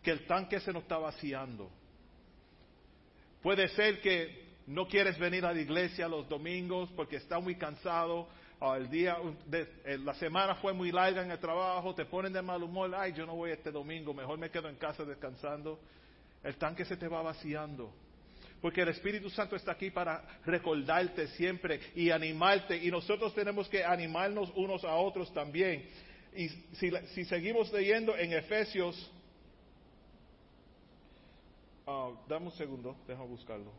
que 0.00 0.12
el 0.12 0.26
tanque 0.26 0.60
se 0.60 0.72
nos 0.72 0.84
está 0.84 0.96
vaciando. 0.96 1.70
Puede 3.42 3.68
ser 3.70 4.00
que 4.00 4.46
no 4.68 4.86
quieres 4.86 5.18
venir 5.18 5.44
a 5.44 5.52
la 5.52 5.60
iglesia 5.60 6.06
los 6.06 6.28
domingos 6.28 6.88
porque 6.94 7.16
está 7.16 7.40
muy 7.40 7.56
cansado, 7.56 8.28
el 8.76 8.88
día, 8.90 9.16
de, 9.46 9.98
la 9.98 10.14
semana 10.14 10.54
fue 10.56 10.72
muy 10.72 10.92
larga 10.92 11.22
en 11.22 11.30
el 11.30 11.38
trabajo, 11.38 11.94
te 11.96 12.04
ponen 12.04 12.32
de 12.32 12.42
mal 12.42 12.62
humor, 12.62 12.94
ay, 12.94 13.12
yo 13.12 13.26
no 13.26 13.34
voy 13.34 13.50
este 13.50 13.70
domingo, 13.70 14.14
mejor 14.14 14.38
me 14.38 14.50
quedo 14.50 14.68
en 14.68 14.76
casa 14.76 15.04
descansando. 15.04 15.80
El 16.42 16.56
tanque 16.56 16.84
se 16.84 16.96
te 16.96 17.08
va 17.08 17.22
vaciando. 17.22 17.92
Porque 18.60 18.82
el 18.82 18.88
Espíritu 18.88 19.30
Santo 19.30 19.54
está 19.54 19.72
aquí 19.72 19.90
para 19.90 20.40
recordarte 20.44 21.28
siempre 21.28 21.80
y 21.94 22.10
animarte. 22.10 22.76
Y 22.76 22.90
nosotros 22.90 23.34
tenemos 23.34 23.68
que 23.68 23.84
animarnos 23.84 24.52
unos 24.56 24.84
a 24.84 24.94
otros 24.96 25.32
también. 25.32 25.88
Y 26.34 26.48
si, 26.48 26.90
si 27.14 27.24
seguimos 27.24 27.72
leyendo 27.72 28.16
en 28.16 28.32
Efesios 28.32 29.12
Ah, 31.90 32.10
dame 32.28 32.44
un 32.44 32.52
segundo, 32.52 32.94
deja 33.06 33.22
buscarlo. 33.22 33.72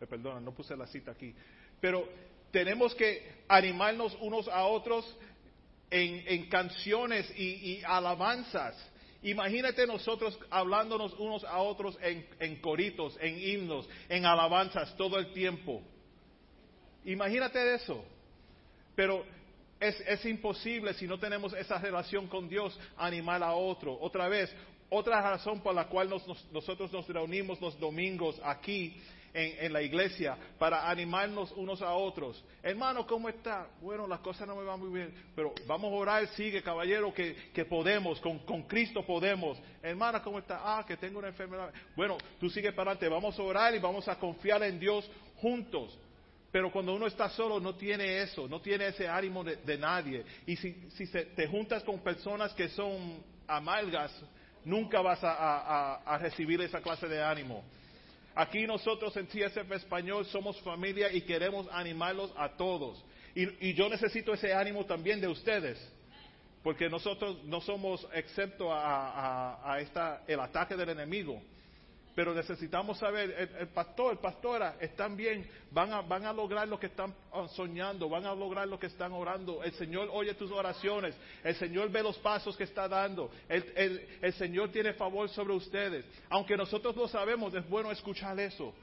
Me 0.00 0.06
perdona, 0.06 0.40
no 0.40 0.52
puse 0.52 0.76
la 0.76 0.86
cita 0.86 1.12
aquí. 1.12 1.34
Pero 1.80 2.08
tenemos 2.50 2.94
que 2.94 3.44
animarnos 3.48 4.16
unos 4.20 4.48
a 4.48 4.64
otros 4.64 5.16
en, 5.90 6.48
canciones 6.48 7.30
y 7.36 7.82
alabanzas 7.84 8.90
Imagínate 9.22 9.86
nosotros 9.86 10.38
hablándonos 10.50 11.12
unos 11.18 11.44
a 11.44 11.58
otros 11.58 11.98
en, 12.00 12.56
coritos, 12.56 13.18
en 13.20 13.38
himnos, 13.38 13.88
en 14.08 14.24
alabanzas 14.24 14.96
todo 14.96 15.18
el 15.18 15.32
tiempo. 15.32 15.82
Imagínate 17.04 17.74
eso. 17.74 18.02
Pero 18.96 19.24
es, 19.78 20.24
imposible 20.24 20.94
si 20.94 21.06
no 21.06 21.18
tenemos 21.18 21.52
esa 21.52 21.78
relación 21.78 22.28
con 22.28 22.48
Dios 22.48 22.78
animar 22.96 23.42
a 23.42 23.52
otro. 23.52 23.98
Otra 24.00 24.26
vez, 24.28 24.50
otra 24.88 25.20
razón 25.20 25.60
por 25.60 25.74
la 25.74 25.86
cual 25.86 26.08
nosotros 26.50 26.90
nos 26.90 27.06
reunimos 27.06 27.60
los 27.60 27.78
domingos 27.78 28.40
aquí 28.42 28.96
en, 29.32 29.72
la 29.72 29.82
iglesia 29.82 30.36
para 30.58 30.88
animarnos 30.88 31.52
unos 31.52 31.82
a 31.82 31.92
otros. 31.92 32.42
Hermano, 32.62 33.06
¿cómo 33.06 33.28
está? 33.28 33.68
Bueno, 33.80 34.06
las 34.06 34.20
cosas 34.20 34.46
no 34.46 34.56
me 34.56 34.64
van 34.64 34.80
muy 34.80 34.90
bien, 34.90 35.14
pero 35.34 35.52
vamos 35.66 35.92
a 35.92 35.96
orar, 35.96 36.26
sigue, 36.28 36.62
caballero, 36.62 37.12
que, 37.14 37.34
que 37.52 37.64
podemos, 37.64 38.20
con, 38.20 38.40
con, 38.40 38.62
Cristo 38.64 39.04
podemos. 39.04 39.58
Hermana, 39.82 40.22
¿cómo 40.22 40.38
está? 40.38 40.60
Ah, 40.62 40.84
que 40.86 40.96
tengo 40.96 41.18
una 41.18 41.28
enfermedad. 41.28 41.72
Bueno, 41.94 42.18
tú 42.38 42.50
sigue 42.50 42.72
para 42.72 42.92
adelante, 42.92 43.08
vamos 43.08 43.38
a 43.38 43.42
orar 43.42 43.74
y 43.74 43.78
vamos 43.78 44.08
a 44.08 44.18
confiar 44.18 44.62
en 44.62 44.78
Dios 44.78 45.08
juntos. 45.36 45.98
Pero 46.50 46.72
cuando 46.72 46.94
uno 46.94 47.06
está 47.06 47.28
solo 47.28 47.60
no 47.60 47.76
tiene 47.76 48.22
eso, 48.22 48.48
no 48.48 48.60
tiene 48.60 48.88
ese 48.88 49.06
ánimo 49.06 49.44
de, 49.44 49.78
nadie. 49.78 50.24
Y 50.46 50.56
si, 50.56 50.90
si 50.90 51.06
te 51.06 51.46
juntas 51.46 51.84
con 51.84 52.00
personas 52.00 52.52
que 52.54 52.68
son 52.70 53.22
amargas, 53.46 54.12
nunca 54.64 55.00
vas 55.00 55.20
a 55.22 56.18
recibir 56.20 56.60
esa 56.60 56.80
clase 56.80 57.06
de 57.06 57.22
ánimo. 57.22 57.62
Aquí 58.34 58.66
nosotros 58.66 59.16
en 59.16 59.26
CSF 59.26 59.72
Español 59.72 60.24
somos 60.26 60.60
familia 60.60 61.12
y 61.12 61.22
queremos 61.22 61.66
animarlos 61.70 62.32
a 62.36 62.50
todos. 62.50 63.02
Y, 63.34 63.74
yo 63.74 63.88
necesito 63.88 64.34
ese 64.34 64.52
ánimo 64.52 64.84
también 64.84 65.20
de 65.20 65.28
ustedes, 65.28 65.78
porque 66.62 66.88
nosotros 66.88 67.42
no 67.44 67.60
somos 67.60 68.06
excepto 68.12 68.70
a, 68.72 69.78
esta, 69.80 70.22
el 70.26 70.40
ataque 70.40 70.76
del 70.76 70.90
enemigo. 70.90 71.40
Pero 72.14 72.34
necesitamos 72.34 72.98
saber, 72.98 73.54
el, 73.58 73.68
pastor, 73.68 74.20
pastora, 74.20 74.76
están 74.80 75.16
bien, 75.16 75.48
van 75.70 75.92
a, 75.92 76.00
van 76.02 76.26
a 76.26 76.32
lograr 76.32 76.66
lo 76.66 76.78
que 76.78 76.86
están 76.86 77.14
ah, 77.32 77.46
soñando, 77.48 78.08
van 78.08 78.26
a 78.26 78.34
lograr 78.34 78.66
lo 78.66 78.78
que 78.78 78.86
están 78.86 79.12
orando. 79.12 79.62
El 79.62 79.72
Señor 79.72 80.08
oye 80.12 80.34
tus 80.34 80.50
oraciones, 80.50 81.16
el 81.44 81.54
Señor 81.54 81.90
ve 81.90 82.02
los 82.02 82.18
pasos 82.18 82.56
que 82.56 82.64
está 82.64 82.88
dando, 82.88 83.30
el, 83.48 84.08
el 84.20 84.32
Señor 84.34 84.70
tiene 84.70 84.92
favor 84.94 85.28
sobre 85.28 85.54
ustedes. 85.54 86.04
Aunque 86.28 86.56
nosotros 86.56 86.96
lo 86.96 87.08
sabemos, 87.08 87.54
es 87.54 87.68
bueno 87.68 87.90
escuchar 87.90 88.38
eso. 88.40 88.74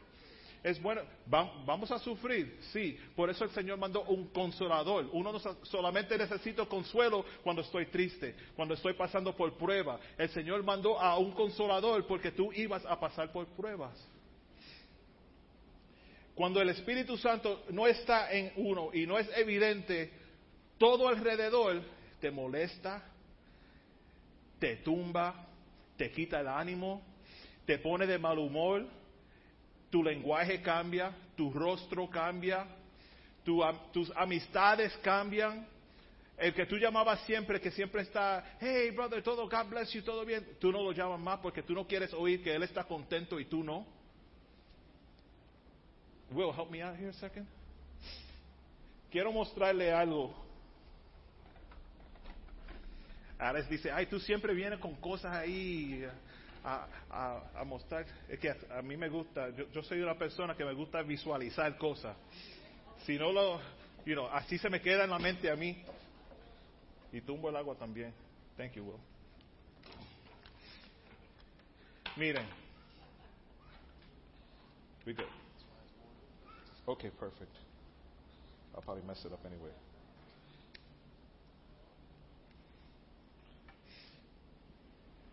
Es 0.67 0.81
bueno, 0.81 1.01
vamos 1.25 1.89
a 1.91 1.97
sufrir, 1.97 2.57
sí. 2.73 2.99
Por 3.15 3.29
eso 3.29 3.45
el 3.45 3.51
Señor 3.51 3.77
mandó 3.77 4.01
un 4.01 4.27
consolador. 4.27 5.07
Uno 5.13 5.31
no 5.31 5.39
solamente 5.63 6.17
necesita 6.17 6.65
consuelo 6.65 7.23
cuando 7.41 7.61
estoy 7.61 7.85
triste, 7.85 8.35
cuando 8.53 8.73
estoy 8.73 8.91
pasando 8.91 9.33
por 9.33 9.57
prueba. 9.57 9.97
El 10.17 10.27
Señor 10.27 10.61
mandó 10.63 10.99
a 10.99 11.17
un 11.19 11.31
consolador 11.31 12.05
porque 12.05 12.31
tú 12.31 12.51
ibas 12.51 12.85
a 12.85 12.99
pasar 12.99 13.31
por 13.31 13.47
pruebas. 13.47 13.97
Cuando 16.35 16.61
el 16.61 16.67
Espíritu 16.67 17.17
Santo 17.17 17.63
no 17.69 17.87
está 17.87 18.29
en 18.33 18.51
uno 18.57 18.89
y 18.93 19.07
no 19.07 19.17
es 19.17 19.29
evidente, 19.37 20.11
todo 20.77 21.07
alrededor 21.07 21.81
te 22.19 22.29
molesta, 22.29 23.05
te 24.59 24.75
tumba, 24.75 25.47
te 25.95 26.11
quita 26.11 26.41
el 26.41 26.49
ánimo, 26.49 27.01
te 27.65 27.77
pone 27.77 28.05
de 28.05 28.19
mal 28.19 28.37
humor, 28.37 28.85
tu 29.89 30.03
lenguaje 30.03 30.61
cambia, 30.61 31.11
tu 31.35 31.51
rostro 31.51 32.09
cambia, 32.09 32.65
tus 33.43 34.11
amistades 34.15 34.95
cambian, 34.97 35.65
El 36.37 36.53
que 36.53 36.67
tú 36.67 36.77
llamabas 36.77 37.21
siempre, 37.21 37.59
que 37.59 37.71
siempre 37.71 38.03
está, 38.03 38.57
hey 38.61 38.91
brother, 38.91 39.23
todo, 39.23 39.49
God 39.49 39.69
bless 39.69 39.91
you, 39.91 40.03
todo 40.03 40.23
bien. 40.23 40.45
Tú 40.59 40.71
no 40.71 40.83
lo 40.83 40.91
llamas 40.91 41.19
más 41.19 41.39
porque 41.39 41.63
tú 41.63 41.73
no 41.73 41.87
quieres 41.87 42.13
oír 42.13 42.43
que 42.43 42.53
él 42.53 42.61
está 42.61 42.83
contento 42.83 43.39
y 43.39 43.45
tú 43.45 43.63
no. 43.63 43.87
Will, 46.29 46.53
help 46.53 46.69
me 46.69 46.83
out 46.83 46.95
here 46.95 47.09
a 47.09 47.13
second. 47.13 47.47
Quiero 49.09 49.31
mostrarle 49.31 49.91
algo. 49.91 50.31
Alex 53.39 53.67
dice, 53.67 53.91
ay, 53.91 54.05
tú 54.05 54.19
siempre 54.19 54.53
vienes 54.53 54.79
con 54.79 54.93
cosas 54.95 55.33
ahí 55.33 56.05
a, 56.67 56.87
a, 57.09 57.61
a 57.61 57.63
mostrar. 57.63 58.05
Es 58.27 58.39
que 58.39 58.49
a, 58.49 58.81
mí 58.81 58.97
me 58.97 59.07
gusta, 59.07 59.49
yo, 59.51 59.69
yo, 59.71 59.81
soy 59.83 60.01
una 60.01 60.17
persona 60.17 60.55
que 60.55 60.65
me 60.65 60.73
gusta 60.73 61.01
visualizar 61.01 61.77
cosas. 61.77 62.15
Si 63.05 63.17
no 63.17 63.31
lo, 63.31 63.61
you 64.05 64.13
know, 64.13 64.27
así 64.27 64.57
se 64.57 64.69
me 64.69 64.81
queda 64.81 65.05
en 65.05 65.09
la 65.09 65.19
mente 65.19 65.49
a 65.49 65.55
mí. 65.55 65.81
Y 67.13 67.21
tumbo 67.21 67.49
el 67.49 67.55
agua 67.55 67.75
también. 67.75 68.13
Thank 68.57 68.73
you, 68.73 68.83
Will. 68.83 68.99
Miren. 72.17 72.45
We 75.05 75.13
good. 75.13 75.25
Okay, 76.85 77.11
perfect. 77.11 77.55
I'll 78.75 78.81
probably 78.81 79.03
mess 79.03 79.23
it 79.23 79.31
up 79.31 79.39
anyway. 79.45 79.71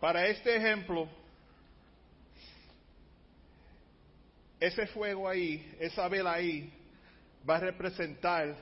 Para 0.00 0.28
este 0.28 0.54
ejemplo, 0.54 1.08
ese 4.66 4.87
fuego 4.88 5.28
ahí, 5.28 5.76
esa 5.78 6.09
vela 6.09 6.33
ahí, 6.33 6.73
va 7.49 7.56
a 7.56 7.61
representar 7.61 8.56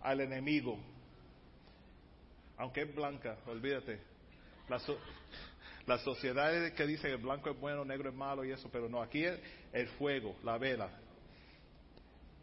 al 0.00 0.20
enemigo. 0.20 0.78
Aunque 2.56 2.82
es 2.82 2.94
blanca, 2.94 3.36
olvídate. 3.46 4.00
La, 4.68 4.78
so, 4.80 4.98
la 5.86 5.98
sociedad 5.98 6.72
que 6.72 6.86
dice 6.86 7.08
que 7.08 7.14
el 7.14 7.22
blanco 7.22 7.50
es 7.50 7.58
bueno, 7.58 7.84
negro 7.84 8.08
es 8.08 8.14
malo 8.14 8.44
y 8.44 8.50
eso, 8.50 8.68
pero 8.72 8.88
no, 8.88 9.00
aquí 9.00 9.24
es 9.24 9.38
el 9.72 9.86
fuego, 9.90 10.36
la 10.42 10.58
vela. 10.58 10.90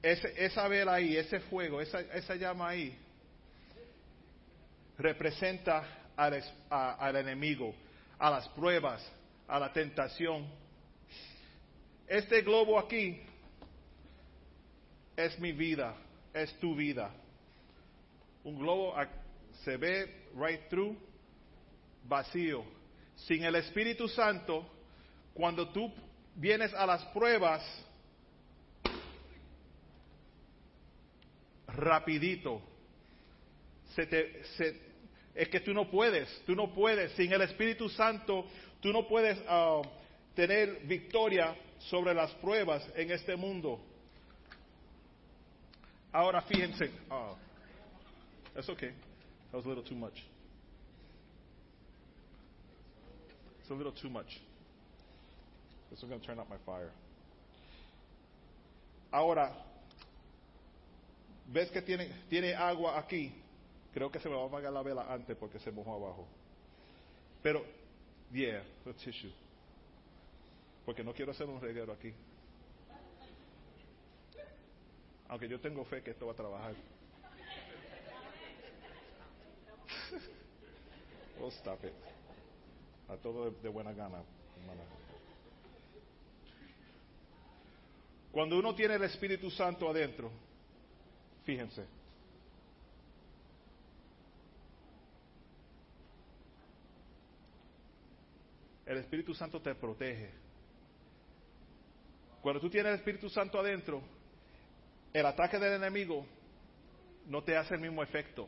Ese, 0.01 0.34
esa 0.38 0.67
vela 0.69 0.93
ahí, 0.93 1.17
ese 1.17 1.41
fuego, 1.41 1.81
esa, 1.81 2.00
esa 2.00 2.36
llama 2.36 2.69
ahí, 2.69 2.98
representa 4.98 6.12
al, 6.15 6.41
al 6.69 7.15
enemigo, 7.17 7.75
a 8.17 8.29
las 8.29 8.48
pruebas, 8.50 9.05
a 9.48 9.60
la 9.60 9.74
tentación. 9.74 10.48
Este 12.09 12.41
globo 12.41 12.79
aquí 12.79 13.21
es 15.15 15.37
mi 15.37 15.51
vida, 15.51 15.95
es 16.33 16.51
tu 16.59 16.73
vida. 16.73 17.13
Un 18.43 18.57
globo 18.57 18.95
se 19.63 19.77
ve 19.77 20.25
right 20.35 20.67
through, 20.69 20.97
vacío. 22.05 22.65
Sin 23.15 23.43
el 23.43 23.53
Espíritu 23.53 24.07
Santo, 24.07 24.65
cuando 25.35 25.69
tú 25.69 25.93
vienes 26.33 26.73
a 26.73 26.87
las 26.87 27.05
pruebas, 27.13 27.61
rapidito, 31.67 32.59
se 33.93 34.07
te, 34.07 34.43
se, 34.55 34.81
es 35.35 35.47
que 35.47 35.59
tú 35.59 35.75
no 35.75 35.91
puedes, 35.91 36.41
tú 36.47 36.55
no 36.55 36.73
puedes, 36.73 37.11
sin 37.11 37.31
el 37.31 37.41
Espíritu 37.41 37.87
Santo, 37.87 38.47
tú 38.79 38.91
no 38.91 39.07
puedes 39.07 39.37
uh, 39.41 39.83
tener 40.33 40.79
victoria 40.87 41.55
sobre 41.79 42.13
las 42.13 42.31
pruebas 42.36 42.83
en 42.95 43.12
este 43.12 43.36
mundo. 43.36 43.79
Ahora 46.12 46.41
fíjense, 46.41 46.91
oh, 47.09 47.36
that's 48.53 48.69
okay. 48.69 48.91
That 49.51 49.57
was 49.57 49.65
a 49.65 49.69
little 49.69 49.83
too 49.83 49.95
much. 49.95 50.24
It's 53.62 53.69
a 53.69 53.74
little 53.74 53.91
too 53.91 54.09
much. 54.09 54.39
This 55.89 56.00
is 56.00 56.09
going 56.09 56.19
to 56.19 56.25
turn 56.25 56.39
up 56.39 56.50
my 56.50 56.57
fire. 56.65 56.91
Ahora, 59.12 59.51
¿ves 61.51 61.71
que 61.71 61.81
tiene, 61.81 62.09
tiene 62.30 62.53
agua 62.53 62.97
aquí? 62.99 63.32
Creo 63.93 64.12
que 64.12 64.19
se 64.19 64.30
me 64.30 64.36
va 64.36 64.43
a 64.43 64.47
apagar 64.47 64.71
la 64.71 64.84
vela 64.84 65.06
antes 65.10 65.36
porque 65.36 65.60
se 65.60 65.71
mojó 65.71 65.95
abajo. 65.95 66.27
Pero, 67.41 67.63
yeah, 68.32 68.62
the 68.86 68.93
tissue. 68.93 69.32
Porque 70.89 71.04
no 71.04 71.13
quiero 71.13 71.34
hacer 71.34 71.47
un 71.47 71.62
reguero 71.62 71.93
aquí. 71.93 72.12
Aunque 75.28 75.47
yo 75.47 75.60
tengo 75.60 75.86
fe 75.86 76.02
que 76.02 76.10
esto 76.10 76.25
va 76.25 76.32
a 76.32 76.36
trabajar. 76.36 76.73
oh, 81.39 81.49
stop 81.49 81.86
it. 81.86 81.93
A 83.08 83.17
todo 83.17 83.52
de, 83.52 83.69
buena 83.69 83.93
gana. 83.93 84.23
Cuando 88.32 88.58
uno 88.58 88.73
tiene 88.73 88.95
el 88.95 89.04
Espíritu 89.04 89.52
Santo 89.52 89.88
adentro, 89.88 90.32
fíjense. 91.43 91.86
El 98.88 98.97
Espíritu 98.97 99.36
Santo 99.36 99.62
te 99.62 99.75
protege. 99.75 100.48
Cuando 102.41 102.62
tú 102.62 102.69
tienes 102.69 102.91
el 102.91 102.99
Espíritu 102.99 103.30
Santo 103.30 103.60
adentro, 103.60 104.02
el 105.13 105.25
ataque 105.25 105.60
del 105.60 105.73
enemigo 105.73 106.25
no 107.25 107.43
te 107.43 107.58
hace 107.58 107.75
el 107.75 107.82
mismo 107.82 108.02
efecto. 108.02 108.47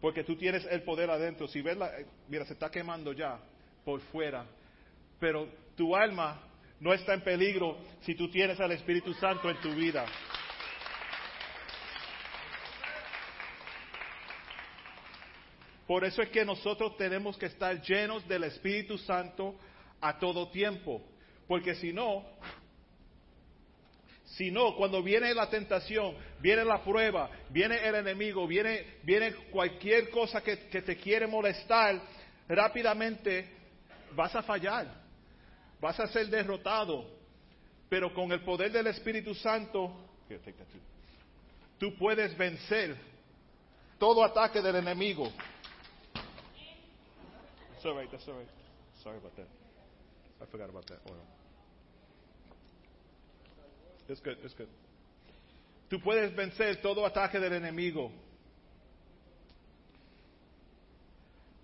Porque 0.00 0.24
tú 0.24 0.36
tienes 0.36 0.64
el 0.66 0.82
poder 0.82 1.10
adentro. 1.10 1.48
Si 1.48 1.60
ves 1.60 1.76
la, 1.76 1.90
mira, 2.28 2.44
se 2.44 2.52
está 2.52 2.70
quemando 2.70 3.12
ya 3.12 3.38
por 3.84 4.00
fuera. 4.00 4.46
Pero 5.18 5.48
tu 5.76 5.94
alma 5.94 6.40
no 6.80 6.92
está 6.92 7.14
en 7.14 7.22
peligro 7.22 7.76
si 8.02 8.14
tú 8.14 8.30
tienes 8.30 8.60
al 8.60 8.72
Espíritu 8.72 9.12
Santo 9.14 9.50
en 9.50 9.60
tu 9.60 9.72
vida. 9.74 10.06
Por 15.86 16.04
eso 16.04 16.22
es 16.22 16.28
que 16.28 16.44
nosotros 16.44 16.96
tenemos 16.96 17.36
que 17.38 17.46
estar 17.46 17.80
llenos 17.80 18.26
del 18.28 18.44
Espíritu 18.44 18.98
Santo 18.98 19.58
a 20.00 20.18
todo 20.18 20.50
tiempo. 20.50 21.02
Porque 21.48 21.74
si 21.76 21.94
no, 21.94 22.26
si 24.36 24.50
no, 24.50 24.76
cuando 24.76 25.02
viene 25.02 25.32
la 25.34 25.48
tentación, 25.48 26.14
viene 26.40 26.64
la 26.64 26.82
prueba, 26.82 27.30
viene 27.50 27.76
el 27.76 27.94
enemigo, 27.94 28.46
viene, 28.46 28.98
viene 29.02 29.34
cualquier 29.50 30.10
cosa 30.10 30.42
que, 30.42 30.56
te 30.56 30.96
quiere 30.96 31.26
molestar, 31.26 32.00
rápidamente 32.48 33.48
vas 34.14 34.34
a 34.36 34.42
fallar, 34.42 34.86
vas 35.80 35.98
a 35.98 36.06
ser 36.08 36.28
derrotado. 36.28 37.16
Pero 37.88 38.12
con 38.12 38.30
el 38.32 38.42
poder 38.42 38.70
del 38.70 38.86
Espíritu 38.88 39.34
Santo, 39.34 39.96
tú 41.78 41.96
puedes 41.96 42.36
vencer 42.36 42.96
todo 43.98 44.22
ataque 44.22 44.60
del 44.60 44.76
enemigo. 44.76 45.32
That's 47.82 48.26
all. 48.28 48.34
Sorry 49.02 49.18
about 49.18 49.36
that. 49.36 49.46
I 50.42 50.46
forgot 50.50 50.68
about 50.68 50.86
that 50.88 50.98
oil. 51.08 51.37
It's 54.08 54.20
good, 54.20 54.38
it's 54.42 54.54
good. 54.54 54.68
Tú 55.90 56.00
puedes 56.00 56.34
vencer 56.34 56.80
todo 56.80 57.04
ataque 57.04 57.38
del 57.38 57.52
enemigo. 57.52 58.10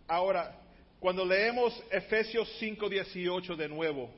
Ahora, 0.07 0.55
cuando 1.01 1.25
leemos 1.25 1.73
Efesios 1.91 2.49
5:18 2.61 3.57
de 3.57 3.69
nuevo, 3.69 4.11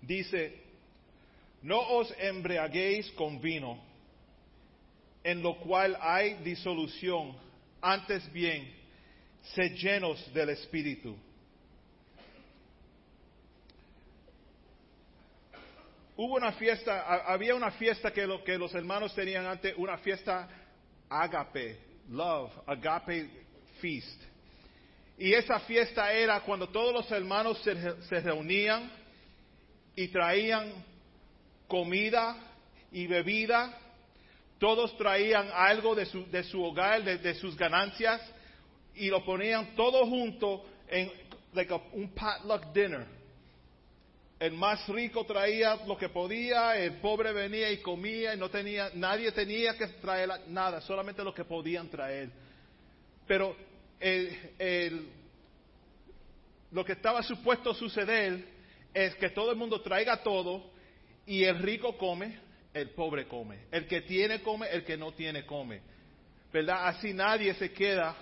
dice, 0.00 0.54
no 1.62 1.80
os 1.80 2.10
embriaguéis 2.18 3.10
con 3.12 3.40
vino, 3.40 3.78
en 5.22 5.42
lo 5.42 5.58
cual 5.60 5.96
hay 6.00 6.34
disolución, 6.42 7.36
antes 7.82 8.30
bien, 8.32 8.72
sed 9.54 9.74
llenos 9.74 10.32
del 10.32 10.50
Espíritu. 10.50 11.14
Hubo 16.22 16.34
una 16.34 16.52
fiesta, 16.52 17.24
había 17.24 17.54
una 17.54 17.70
fiesta 17.70 18.10
que, 18.10 18.26
lo, 18.26 18.44
que 18.44 18.58
los 18.58 18.74
hermanos 18.74 19.14
tenían 19.14 19.46
antes, 19.46 19.72
una 19.78 19.96
fiesta 19.96 20.46
agape, 21.08 21.78
love, 22.10 22.52
agape 22.66 23.30
feast. 23.80 24.20
Y 25.16 25.32
esa 25.32 25.60
fiesta 25.60 26.12
era 26.12 26.42
cuando 26.42 26.68
todos 26.68 26.92
los 26.92 27.10
hermanos 27.10 27.58
se, 27.62 28.02
se 28.02 28.20
reunían 28.20 28.92
y 29.96 30.08
traían 30.08 30.84
comida 31.66 32.36
y 32.92 33.06
bebida. 33.06 33.78
Todos 34.58 34.94
traían 34.98 35.48
algo 35.54 35.94
de 35.94 36.04
su, 36.04 36.30
de 36.30 36.44
su 36.44 36.62
hogar, 36.62 37.02
de, 37.02 37.34
sus 37.36 37.56
ganancias, 37.56 38.20
y 38.94 39.08
lo 39.08 39.24
ponían 39.24 39.74
todo 39.74 40.04
junto 40.04 40.66
en 40.86 41.10
like 41.54 41.72
a, 41.72 41.80
un 41.94 42.10
potluck 42.10 42.74
dinner. 42.74 43.19
El 44.40 44.52
más 44.52 44.88
rico 44.88 45.24
traía 45.26 45.76
lo 45.86 45.98
que 45.98 46.08
podía, 46.08 46.74
el 46.74 46.94
pobre 46.94 47.30
venía 47.32 47.70
y 47.70 47.82
comía 47.82 48.34
y 48.34 48.38
no 48.38 48.48
tenía, 48.48 48.90
nadie 48.94 49.30
tenía 49.32 49.76
que 49.76 49.86
traer 49.86 50.30
nada, 50.48 50.80
solamente 50.80 51.22
lo 51.22 51.34
que 51.34 51.44
podían 51.44 51.90
traer. 51.90 52.30
Pero 53.26 53.54
lo 56.70 56.84
que 56.84 56.92
estaba 56.92 57.22
supuesto 57.22 57.74
suceder 57.74 58.42
es 58.94 59.14
que 59.16 59.28
todo 59.28 59.50
el 59.50 59.58
mundo 59.58 59.82
traiga 59.82 60.22
todo 60.22 60.70
y 61.26 61.44
el 61.44 61.58
rico 61.58 61.98
come, 61.98 62.38
el 62.72 62.90
pobre 62.90 63.28
come. 63.28 63.66
El 63.70 63.86
que 63.86 64.00
tiene 64.00 64.40
come, 64.40 64.68
el 64.70 64.84
que 64.84 64.96
no 64.96 65.12
tiene 65.12 65.44
come. 65.44 65.82
¿Verdad? 66.50 66.88
Así 66.88 67.12
nadie 67.12 67.52
se 67.54 67.72
queda 67.72 68.16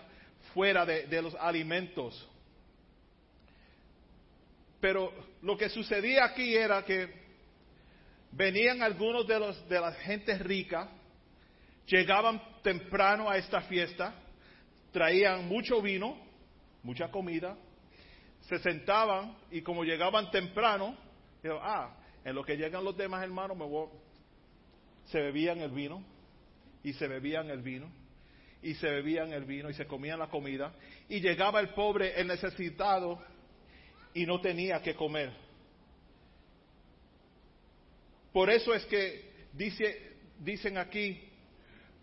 fuera 0.53 0.85
de, 0.85 1.23
los 1.23 1.35
alimentos. 1.37 2.29
Pero 4.81 5.13
lo 5.43 5.57
que 5.57 5.69
sucedía 5.69 6.25
aquí 6.25 6.55
era 6.55 6.85
que 6.85 7.09
venían 8.33 8.83
algunos 8.83 9.27
de, 9.27 9.39
los, 9.39 9.69
de 9.69 9.81
la 9.81 9.93
gente 9.93 10.37
rica, 10.39 10.89
llegaban 11.87 12.41
temprano 12.63 13.29
a 13.29 13.39
esta 13.39 13.63
fiesta, 13.63 14.15
traían 14.93 15.49
mucho 15.49 15.81
vino, 15.83 16.17
mucha 16.83 17.11
comida, 17.11 17.57
se 18.43 18.59
sentaban 18.59 19.37
y 19.51 19.63
como 19.63 19.85
llegaban 19.85 20.31
temprano, 20.31 20.97
ah, 21.61 21.97
en 22.25 22.35
lo 22.35 22.45
que 22.45 22.57
llegan 22.57 22.85
los 22.85 22.97
demás 22.97 23.23
hermanos, 23.23 23.57
me 23.57 23.65
voy. 23.65 23.89
se 25.07 25.21
bebían 25.21 25.61
el 25.61 25.71
vino 25.71 26.05
y 26.83 26.93
se 26.93 27.09
bebían 27.09 27.51
el 27.51 27.63
vino 27.63 27.91
y 28.63 28.75
se 28.75 28.89
bebían 28.89 29.33
el 29.33 29.45
vino 29.45 29.71
y 29.71 29.75
se 29.75 29.87
comían 29.87 30.19
la 30.19 30.29
comida 30.29 30.73
y 31.09 31.21
llegaba 31.21 31.61
el 31.61 31.71
pobre, 31.71 32.21
el 32.21 32.27
necesitado 32.27 33.23
y 34.19 34.27
no 34.27 34.41
tenía 34.41 34.83
que 34.83 34.97
comer. 34.97 35.31
Por 38.33 38.51
eso 38.51 38.75
es 38.75 38.85
que 38.87 39.47
dice, 39.53 40.17
dicen 40.41 40.77
aquí, 40.77 41.23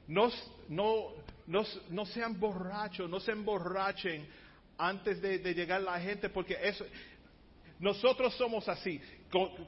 no, 0.08 0.32
no, 0.70 1.12
no, 1.46 2.06
sean 2.06 2.40
borrachos, 2.40 3.10
no 3.10 3.20
se 3.20 3.34
emborrachen 3.34 4.26
antes 4.78 5.22
de, 5.22 5.40
de 5.40 5.54
llegar 5.54 5.82
la 5.82 6.00
gente, 6.00 6.30
porque 6.30 6.58
eso, 6.62 6.86
nosotros 7.80 8.34
somos 8.36 8.70
así. 8.70 9.02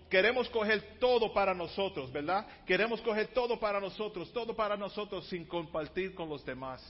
Queremos 0.10 0.48
coger 0.48 0.98
todo 1.00 1.34
para 1.34 1.54
nosotros, 1.54 2.10
¿verdad? 2.14 2.48
Queremos 2.66 3.02
coger 3.02 3.28
todo 3.34 3.60
para 3.60 3.82
nosotros, 3.82 4.32
todo 4.32 4.56
para 4.56 4.78
nosotros 4.78 5.28
sin 5.28 5.44
compartir 5.44 6.16
con 6.16 6.30
los 6.30 6.46
demás. 6.46 6.82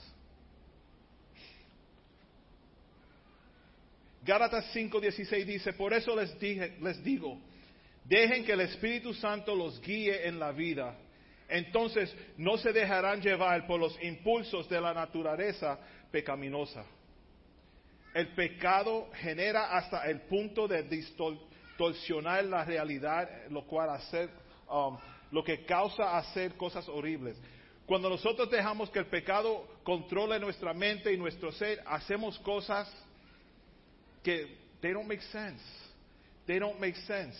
Gálatas 4.28 4.66
5:16 4.76 5.46
dice, 5.46 5.74
por 5.74 5.94
eso 5.94 6.16
les, 6.16 6.38
dije, 6.40 6.78
les 6.82 7.04
digo, 7.04 7.40
dejen 8.04 8.46
que 8.46 8.52
el 8.52 8.62
Espíritu 8.62 9.14
Santo 9.14 9.56
los 9.56 9.82
guíe 9.82 10.28
en 10.28 10.38
la 10.38 10.52
vida. 10.52 10.96
Entonces 11.50 12.14
no 12.38 12.58
se 12.58 12.74
dejarán 12.74 13.22
llevar 13.22 13.66
por 13.66 13.80
los 13.80 13.98
impulsos 14.04 14.70
de 14.70 14.82
la 14.82 14.94
naturaleza 14.94 15.80
pecaminosa 16.12 16.86
el 18.18 18.30
pecado 18.30 19.10
genera 19.14 19.78
hasta 19.78 20.10
el 20.10 20.22
punto 20.22 20.68
de 20.68 20.82
distorsionar 20.82 22.44
la 22.46 22.66
realidad, 22.66 23.30
lo 23.52 23.64
cual 23.68 23.92
hacer, 23.92 24.28
um, 24.68 24.98
lo 25.30 25.44
que 25.44 25.64
causa 25.66 26.18
hacer 26.18 26.56
cosas 26.56 26.90
horribles. 26.90 27.40
Cuando 27.86 28.10
nosotros 28.10 28.50
dejamos 28.50 28.90
que 28.90 28.98
el 28.98 29.06
pecado 29.06 29.68
controle 29.84 30.40
nuestra 30.40 30.74
mente 30.74 31.14
y 31.14 31.18
nuestro 31.18 31.52
ser, 31.52 31.84
hacemos 31.86 32.40
cosas 32.40 32.92
que 34.28 34.46
they 34.82 34.92
don't 34.92 35.08
make 35.08 35.22
sense. 35.32 35.62
They 36.46 36.60
don't 36.60 36.80
make 36.82 36.98
sense. 37.08 37.38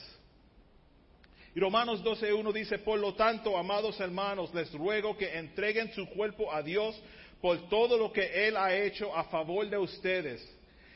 Y 1.54 1.60
Romanos 1.60 2.02
12.1 2.02 2.54
dice, 2.54 2.78
por 2.80 2.98
lo 2.98 3.14
tanto, 3.14 3.58
amados 3.58 4.00
hermanos, 4.00 4.54
les 4.54 4.72
ruego 4.74 5.18
que 5.18 5.38
entreguen 5.38 5.92
su 5.94 6.08
cuerpo 6.08 6.50
a 6.54 6.62
Dios 6.62 6.96
por 7.42 7.68
todo 7.68 7.98
lo 7.98 8.14
que 8.14 8.48
Él 8.48 8.56
ha 8.56 8.74
hecho 8.74 9.14
a 9.14 9.26
favor 9.26 9.70
de 9.70 9.78
ustedes 9.78 10.42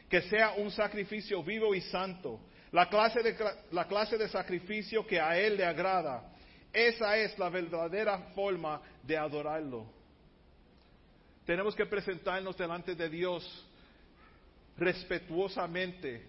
que 0.08 0.21
sea 0.23 0.54
un 0.58 0.71
sacrificio 0.71 1.41
vivo 1.41 1.73
y 1.73 1.82
santo, 1.82 2.39
la 2.71 2.88
clase 2.89 3.23
de, 3.23 3.36
la 3.71 3.86
clase 3.88 4.17
de 4.17 4.27
sacrificio 4.30 5.06
que 5.06 5.19
a 5.19 5.38
Él 5.38 5.58
le 5.58 5.65
agrada. 5.65 6.34
Esa 6.71 7.17
es 7.17 7.38
la 7.38 7.49
verdadera 7.49 8.17
forma 8.36 8.82
de 9.04 9.17
adorarlo. 9.17 9.86
Tenemos 11.45 11.75
que 11.75 11.86
presentarnos 11.86 12.58
delante 12.58 12.93
de 12.93 13.10
Dios 13.10 13.67
respetuosamente, 14.77 16.23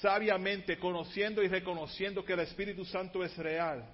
sabiamente, 0.00 0.78
conociendo 0.78 1.42
y 1.42 1.48
reconociendo 1.48 2.24
que 2.24 2.32
el 2.32 2.40
Espíritu 2.40 2.84
Santo 2.84 3.24
es 3.24 3.36
real. 3.36 3.84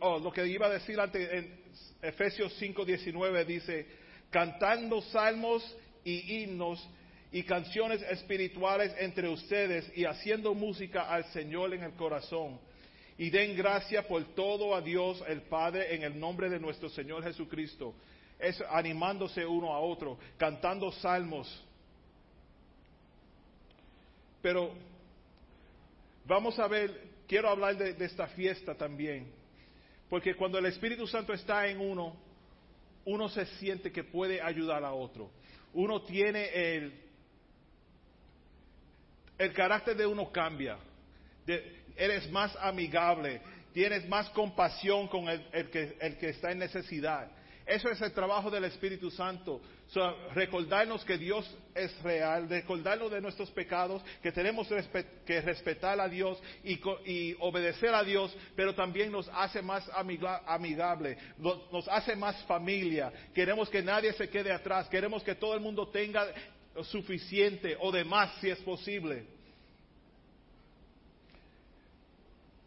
Oh, 0.00 0.18
lo 0.18 0.30
que 0.30 0.46
iba 0.46 0.66
a 0.66 0.70
decir 0.70 1.00
antes 1.00 1.30
en 1.32 1.60
Efesios 2.02 2.52
5:19 2.60 3.44
dice, 3.46 3.86
cantando 4.30 5.00
salmos 5.02 5.64
y 6.04 6.42
himnos 6.42 6.86
y 7.32 7.42
canciones 7.44 8.02
espirituales 8.02 8.94
entre 8.98 9.28
ustedes 9.28 9.90
y 9.96 10.04
haciendo 10.04 10.54
música 10.54 11.02
al 11.02 11.24
Señor 11.32 11.72
en 11.74 11.82
el 11.84 11.92
corazón. 11.92 12.60
Y 13.16 13.30
den 13.30 13.56
gracia 13.56 14.06
por 14.06 14.24
todo 14.34 14.74
a 14.74 14.80
Dios 14.80 15.22
el 15.28 15.42
Padre 15.42 15.94
en 15.94 16.02
el 16.02 16.18
nombre 16.18 16.48
de 16.48 16.58
nuestro 16.58 16.88
Señor 16.88 17.22
Jesucristo. 17.22 17.94
Es 18.40 18.60
animándose 18.70 19.44
uno 19.44 19.72
a 19.72 19.80
otro, 19.80 20.18
cantando 20.36 20.90
salmos. 20.92 21.64
Pero 24.42 24.72
vamos 26.24 26.58
a 26.58 26.66
ver, 26.66 27.08
quiero 27.28 27.48
hablar 27.48 27.76
de, 27.76 27.94
de 27.94 28.04
esta 28.04 28.26
fiesta 28.28 28.74
también. 28.74 29.30
Porque 30.08 30.34
cuando 30.34 30.58
el 30.58 30.66
Espíritu 30.66 31.06
Santo 31.06 31.32
está 31.32 31.68
en 31.68 31.80
uno, 31.80 32.16
uno 33.04 33.28
se 33.28 33.46
siente 33.46 33.92
que 33.92 34.04
puede 34.04 34.40
ayudar 34.40 34.84
a 34.84 34.92
otro. 34.92 35.30
Uno 35.72 36.02
tiene 36.02 36.48
el, 36.52 37.00
el 39.38 39.52
carácter 39.52 39.96
de 39.96 40.06
uno 40.06 40.30
cambia. 40.30 40.78
eres 41.96 42.30
más 42.30 42.56
amigable, 42.56 43.40
tienes 43.72 44.08
más 44.08 44.28
compasión 44.30 45.08
con 45.08 45.28
el, 45.28 45.70
que, 45.70 45.96
el 46.00 46.18
que 46.18 46.30
está 46.30 46.50
en 46.50 46.58
necesidad. 46.58 47.30
Eso 47.70 47.88
es 47.88 48.00
el 48.00 48.10
trabajo 48.10 48.50
del 48.50 48.64
Espíritu 48.64 49.12
Santo. 49.12 49.60
recordarnos 50.34 51.04
que 51.04 51.16
Dios 51.16 51.48
es 51.72 52.02
real, 52.02 52.48
recordarnos 52.48 53.12
de 53.12 53.20
nuestros 53.20 53.48
pecados, 53.52 54.02
que 54.20 54.32
tenemos 54.32 54.66
que 55.24 55.40
respetar 55.40 56.00
a 56.00 56.08
Dios 56.08 56.42
y, 56.64 57.36
obedecer 57.38 57.94
a 57.94 58.02
Dios, 58.02 58.36
pero 58.56 58.74
también 58.74 59.12
nos 59.12 59.28
hace 59.28 59.62
más 59.62 59.88
amigable, 60.46 61.16
nos 61.38 61.86
hace 61.86 62.16
más 62.16 62.42
familia. 62.46 63.12
Queremos 63.32 63.68
que 63.68 63.82
nadie 63.82 64.12
se 64.14 64.28
quede 64.28 64.50
atrás, 64.50 64.88
queremos 64.88 65.22
que 65.22 65.36
todo 65.36 65.54
el 65.54 65.60
mundo 65.60 65.86
tenga 65.90 66.26
suficiente 66.82 67.76
o 67.78 67.92
de 67.92 68.04
más 68.04 68.34
si 68.40 68.50
es 68.50 68.58
posible. 68.58 69.26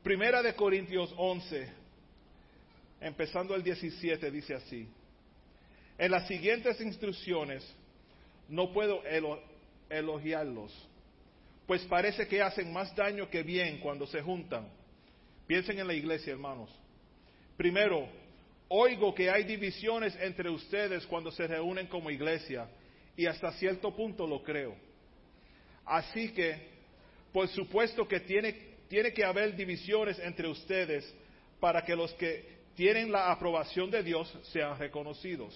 Primera 0.01 0.41
de 0.41 0.55
Corintios 0.55 1.13
11, 1.17 1.82
empezando 3.03 3.53
el 3.55 3.63
17, 3.63 4.31
dice 4.31 4.55
así. 4.55 4.87
En 5.97 6.11
las 6.11 6.27
siguientes 6.27 6.79
instrucciones 6.81 7.63
no 8.49 8.71
puedo 8.71 9.03
elogiarlos, 9.89 10.71
pues 11.67 11.83
parece 11.83 12.27
que 12.27 12.41
hacen 12.41 12.71
más 12.73 12.95
daño 12.95 13.29
que 13.29 13.43
bien 13.43 13.79
cuando 13.79 14.07
se 14.07 14.21
juntan. 14.21 14.67
Piensen 15.45 15.79
en 15.79 15.87
la 15.87 15.93
iglesia, 15.93 16.33
hermanos. 16.33 16.69
Primero, 17.57 18.07
oigo 18.69 19.13
que 19.13 19.29
hay 19.29 19.43
divisiones 19.43 20.15
entre 20.19 20.49
ustedes 20.49 21.05
cuando 21.05 21.31
se 21.31 21.45
reúnen 21.45 21.87
como 21.87 22.09
iglesia, 22.09 22.67
y 23.15 23.25
hasta 23.27 23.51
cierto 23.53 23.95
punto 23.95 24.25
lo 24.25 24.41
creo. 24.41 24.75
Así 25.85 26.31
que, 26.33 26.69
por 27.31 27.47
supuesto 27.49 28.07
que 28.07 28.21
tiene, 28.21 28.53
tiene 28.87 29.13
que 29.13 29.23
haber 29.23 29.55
divisiones 29.55 30.17
entre 30.19 30.47
ustedes 30.47 31.13
para 31.59 31.83
que 31.83 31.95
los 31.95 32.13
que 32.15 32.62
tienen 32.75 33.11
la 33.11 33.31
aprobación 33.31 33.91
de 33.91 34.03
Dios 34.03 34.31
sean 34.51 34.77
reconocidos. 34.77 35.53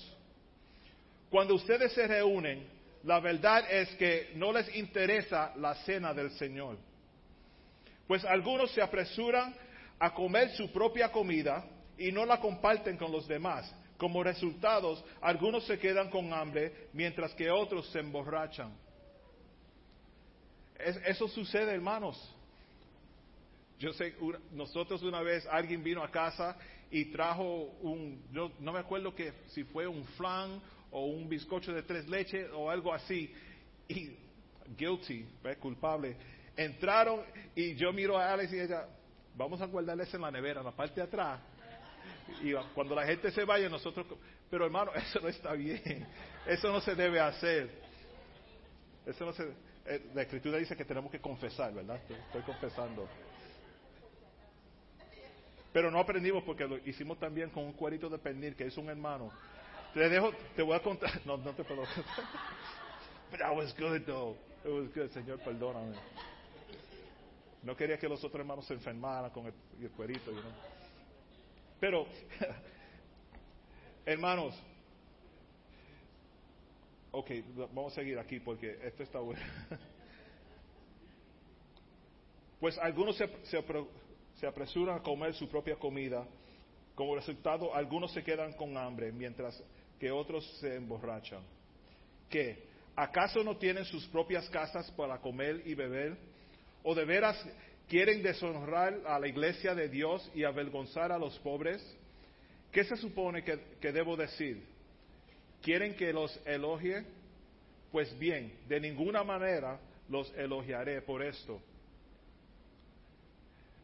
Cuando 1.29 1.55
ustedes 1.55 1.91
se 1.93 2.07
reúnen, 2.07 2.67
la 3.03 3.19
verdad 3.19 3.69
es 3.69 3.89
que 3.95 4.31
no 4.35 4.51
les 4.51 4.73
interesa 4.75 5.53
la 5.55 5.75
cena 5.75 6.13
del 6.13 6.31
Señor. 6.31 6.77
Pues 8.07 8.23
algunos 8.23 8.71
se 8.71 8.81
apresuran 8.81 9.55
a 9.99 10.13
comer 10.13 10.51
su 10.51 10.71
propia 10.71 11.11
comida 11.11 11.65
y 11.97 12.11
no 12.11 12.25
la 12.25 12.39
comparten 12.39 12.97
con 12.97 13.11
los 13.11 13.27
demás. 13.27 13.73
Como 13.97 14.23
resultado, 14.23 15.03
algunos 15.21 15.65
se 15.65 15.79
quedan 15.79 16.09
con 16.09 16.31
hambre 16.31 16.89
mientras 16.93 17.33
que 17.33 17.49
otros 17.49 17.89
se 17.89 17.99
emborrachan. 17.99 18.71
eso 20.77 21.27
sucede, 21.27 21.73
hermanos. 21.73 22.33
Yo 23.79 23.93
sé, 23.93 24.15
nosotros 24.51 25.03
una 25.03 25.21
vez 25.21 25.45
alguien 25.47 25.83
vino 25.83 26.03
a 26.03 26.09
casa 26.09 26.57
y 26.89 27.05
trajo 27.05 27.75
un, 27.81 28.23
yo 28.31 28.51
no 28.59 28.71
me 28.71 28.79
acuerdo 28.79 29.13
que 29.13 29.33
si 29.47 29.63
fue 29.65 29.87
un 29.87 30.03
flan 30.05 30.61
o 30.91 31.05
un 31.05 31.27
bizcocho 31.27 31.73
de 31.73 31.83
tres 31.83 32.07
leches 32.07 32.49
o 32.53 32.69
algo 32.69 32.93
así, 32.93 33.33
y 33.87 34.15
guilty, 34.77 35.25
culpable, 35.59 36.15
entraron 36.55 37.21
y 37.55 37.75
yo 37.75 37.91
miro 37.93 38.17
a 38.17 38.33
Alex 38.33 38.53
y 38.53 38.59
ella, 38.59 38.87
vamos 39.35 39.61
a 39.61 39.65
guardarles 39.65 40.13
en 40.13 40.21
la 40.21 40.31
nevera, 40.31 40.61
en 40.61 40.65
la 40.65 40.71
parte 40.71 40.95
de 40.95 41.07
atrás. 41.07 41.39
Y 42.41 42.53
cuando 42.73 42.95
la 42.95 43.05
gente 43.05 43.31
se 43.31 43.43
vaya, 43.45 43.69
nosotros... 43.69 44.05
Pero 44.49 44.65
hermano, 44.65 44.91
eso 44.95 45.19
no 45.19 45.27
está 45.27 45.53
bien. 45.53 46.05
Eso 46.45 46.71
no 46.71 46.81
se 46.81 46.95
debe 46.95 47.19
hacer. 47.19 47.69
Eso 49.05 49.25
no 49.25 49.33
se... 49.33 49.43
Eh, 49.85 50.11
la 50.13 50.23
escritura 50.23 50.57
dice 50.57 50.75
que 50.75 50.83
tenemos 50.83 51.09
que 51.09 51.19
confesar, 51.19 51.73
¿verdad? 51.73 51.99
Estoy 52.09 52.41
confesando. 52.41 53.07
Pero 55.73 55.91
no 55.91 55.99
aprendimos 55.99 56.43
porque 56.43 56.67
lo 56.67 56.77
hicimos 56.77 57.19
también 57.19 57.49
con 57.49 57.63
un 57.63 57.73
cuerito 57.73 58.09
de 58.09 58.17
pernil 58.17 58.55
que 58.55 58.65
es 58.65 58.77
un 58.77 58.89
hermano. 58.89 59.31
Te 59.93 60.09
dejo, 60.09 60.31
te 60.55 60.61
voy 60.61 60.75
a 60.75 60.81
contar. 60.81 61.09
No, 61.25 61.37
no 61.37 61.53
te 61.53 61.63
puedo. 61.63 61.81
But 63.31 63.39
that 63.39 63.55
was 63.55 63.73
good 63.77 64.05
though. 64.05 64.35
It 64.63 64.71
was 64.71 64.89
good, 64.93 65.11
Señor, 65.11 65.39
perdóname. 65.39 65.95
No 67.63 67.75
quería 67.75 67.97
que 67.97 68.07
los 68.07 68.23
otros 68.23 68.39
hermanos 68.39 68.65
se 68.65 68.73
enfermaran 68.73 69.31
con 69.31 69.45
el, 69.45 69.89
cuerito. 69.91 70.31
Pero, 71.79 72.07
hermanos, 74.05 74.55
ok, 77.11 77.31
vamos 77.73 77.91
a 77.91 77.95
seguir 77.95 78.17
aquí 78.19 78.39
porque 78.39 78.79
esto 78.83 79.03
está 79.03 79.19
bueno. 79.19 79.41
Pues 82.59 82.77
algunos 82.79 83.17
se, 83.17 83.27
se, 83.45 83.63
se 84.39 84.47
apresuran 84.47 84.97
a 84.97 85.01
comer 85.01 85.33
su 85.33 85.47
propia 85.49 85.75
comida. 85.75 86.25
Como 86.95 87.15
resultado, 87.15 87.73
algunos 87.75 88.11
se 88.11 88.23
quedan 88.23 88.53
con 88.53 88.77
hambre, 88.77 89.11
mientras 89.11 89.61
que 89.99 90.11
otros 90.11 90.45
se 90.59 90.75
emborrachan. 90.75 91.41
¿Qué? 92.29 92.65
¿Acaso 92.95 93.43
no 93.43 93.57
tienen 93.57 93.85
sus 93.85 94.07
propias 94.07 94.49
casas 94.49 94.89
para 94.91 95.19
comer 95.19 95.61
y 95.65 95.73
beber? 95.73 96.17
¿O 96.83 96.95
de 96.95 97.05
veras 97.05 97.43
quieren 97.87 98.21
deshonrar 98.23 99.01
a 99.05 99.19
la 99.19 99.27
iglesia 99.27 99.73
de 99.75 99.89
Dios 99.89 100.29
y 100.33 100.43
avergonzar 100.43 101.11
a 101.11 101.17
los 101.17 101.37
pobres? 101.39 101.81
¿Qué 102.71 102.83
se 102.83 102.95
supone 102.97 103.43
que, 103.43 103.59
que 103.79 103.91
debo 103.91 104.15
decir? 104.15 104.63
¿Quieren 105.61 105.95
que 105.95 106.13
los 106.13 106.39
elogie? 106.45 107.05
Pues 107.91 108.17
bien, 108.19 108.53
de 108.67 108.79
ninguna 108.79 109.23
manera 109.23 109.79
los 110.09 110.31
elogiaré 110.35 111.01
por 111.01 111.23
esto 111.23 111.61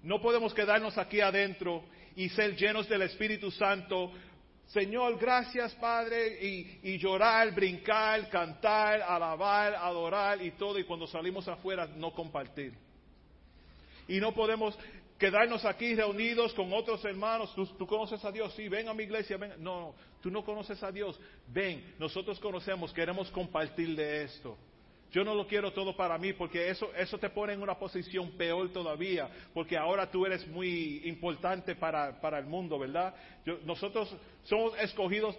no 0.04 0.22
podemos 0.22 0.54
quedarnos 0.54 0.98
aquí 0.98 1.22
adentro 1.22 1.84
y 2.16 2.30
ser 2.30 2.56
llenos 2.56 2.88
del 2.90 3.04
Espíritu 3.04 3.50
Santo. 3.52 4.12
Señor, 4.68 5.18
gracias 5.18 5.74
Padre, 5.76 6.40
y, 6.42 6.98
llorar, 6.98 7.54
brincar, 7.54 8.30
cantar, 8.30 9.02
alabar, 9.02 9.76
adorar 9.76 10.42
y 10.42 10.52
todo, 10.52 10.78
y 10.78 10.84
cuando 10.84 11.08
salimos 11.08 11.48
afuera 11.48 11.88
no 11.88 12.12
compartir. 12.12 12.74
Y 14.08 14.20
no 14.20 14.34
podemos 14.34 14.78
quedarnos 15.18 15.64
aquí 15.64 15.96
reunidos 15.96 16.54
con 16.54 16.74
otros 16.74 17.04
hermanos. 17.06 17.54
¿Tú, 17.56 17.88
conoces 17.88 18.24
a 18.26 18.32
Dios? 18.32 18.54
Sí, 18.56 18.68
ven 18.68 18.90
a 18.90 18.94
mi 18.94 19.04
iglesia. 19.04 19.38
Ven. 19.38 19.54
No, 19.60 19.96
tú 20.22 20.30
no 20.30 20.44
conoces 20.44 20.84
a 20.84 20.92
Dios. 20.92 21.18
Ven, 21.48 21.96
nosotros 21.98 22.38
conocemos, 22.40 22.92
queremos 22.92 23.32
compartir 23.32 23.96
de 23.96 24.24
esto. 24.24 24.58
Yo 25.14 25.24
no 25.24 25.36
lo 25.36 25.46
quiero 25.46 25.72
todo 25.72 25.96
para 25.96 26.18
mí 26.18 26.34
porque 26.34 26.70
eso, 26.70 26.92
eso 26.96 27.20
te 27.20 27.30
pone 27.30 27.54
en 27.54 27.62
una 27.62 27.78
posición 27.78 28.32
peor 28.32 28.74
todavía, 28.74 29.30
porque 29.54 29.78
ahora 29.78 30.10
tú 30.10 30.26
eres 30.26 30.48
muy 30.48 31.04
importante 31.06 31.76
para, 31.76 32.20
para 32.20 32.40
el 32.40 32.46
mundo, 32.46 32.80
¿verdad? 32.80 33.14
nosotros 33.64 34.10
somos 34.44 34.76
escogidos 34.80 35.38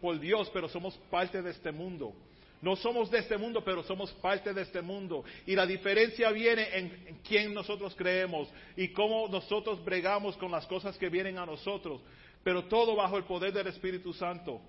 por 0.00 0.20
Dios, 0.20 0.48
pero 0.54 0.68
somos 0.68 0.96
parte 1.10 1.42
de 1.42 1.50
este 1.50 1.72
mundo. 1.72 2.14
No 2.62 2.76
somos 2.76 3.10
de 3.10 3.18
este 3.18 3.36
mundo, 3.36 3.64
pero 3.64 3.82
somos 3.82 4.12
parte 4.12 4.54
de 4.54 4.62
este 4.62 4.80
mundo. 4.80 5.24
Y 5.44 5.56
la 5.56 5.66
diferencia 5.66 6.30
viene 6.30 6.68
en 6.76 7.20
quién 7.26 7.52
nosotros 7.52 7.94
creemos 7.96 8.48
y 8.76 8.88
cómo 8.88 9.26
nosotros 9.28 9.84
bregamos 9.84 10.36
con 10.36 10.52
las 10.52 10.66
cosas 10.66 10.96
que 10.96 11.08
vienen 11.08 11.36
a 11.38 11.46
nosotros. 11.46 12.00
Pero 12.44 12.64
todo 12.66 12.94
bajo 12.94 13.18
el 13.18 13.24
poder 13.24 13.52
del 13.52 13.66
Espíritu 13.66 14.12
Santo. 14.12 14.60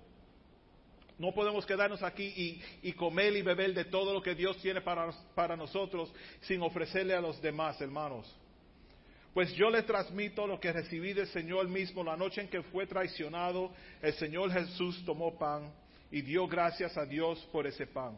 No 1.18 1.32
podemos 1.32 1.66
quedarnos 1.66 2.02
aquí 2.02 2.62
y, 2.82 2.92
comer 2.92 3.34
y 3.36 3.42
beber 3.42 3.74
de 3.74 3.84
todo 3.84 4.12
lo 4.12 4.22
que 4.22 4.36
Dios 4.36 4.56
tiene 4.58 4.80
para, 4.80 5.10
para 5.34 5.56
nosotros 5.56 6.12
sin 6.42 6.62
ofrecerle 6.62 7.14
a 7.14 7.20
los 7.20 7.42
demás, 7.42 7.80
hermanos. 7.80 8.32
Pues 9.34 9.52
yo 9.54 9.68
le 9.68 9.82
transmito 9.82 10.46
lo 10.46 10.60
que 10.60 10.72
recibí 10.72 11.12
del 11.12 11.26
Señor 11.28 11.68
mismo 11.68 12.04
la 12.04 12.16
noche 12.16 12.40
en 12.40 12.48
que 12.48 12.62
fue 12.62 12.86
traicionado. 12.86 13.72
El 14.00 14.14
Señor 14.14 14.52
Jesús 14.52 15.02
tomó 15.04 15.36
pan 15.36 15.72
y 16.10 16.22
dio 16.22 16.46
gracias 16.46 16.96
a 16.96 17.04
Dios 17.04 17.46
por 17.52 17.66
ese 17.66 17.86
pan. 17.86 18.16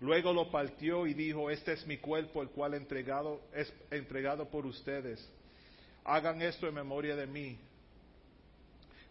Luego 0.00 0.32
lo 0.32 0.50
partió 0.50 1.06
y 1.06 1.14
dijo, 1.14 1.50
este 1.50 1.72
es 1.72 1.86
mi 1.86 1.96
cuerpo, 1.96 2.42
el 2.42 2.50
cual 2.50 2.74
entregado, 2.74 3.40
es 3.54 3.72
entregado 3.90 4.48
por 4.50 4.66
ustedes. 4.66 5.26
Hagan 6.04 6.42
esto 6.42 6.68
en 6.68 6.74
memoria 6.74 7.16
de 7.16 7.26
mí. 7.26 7.58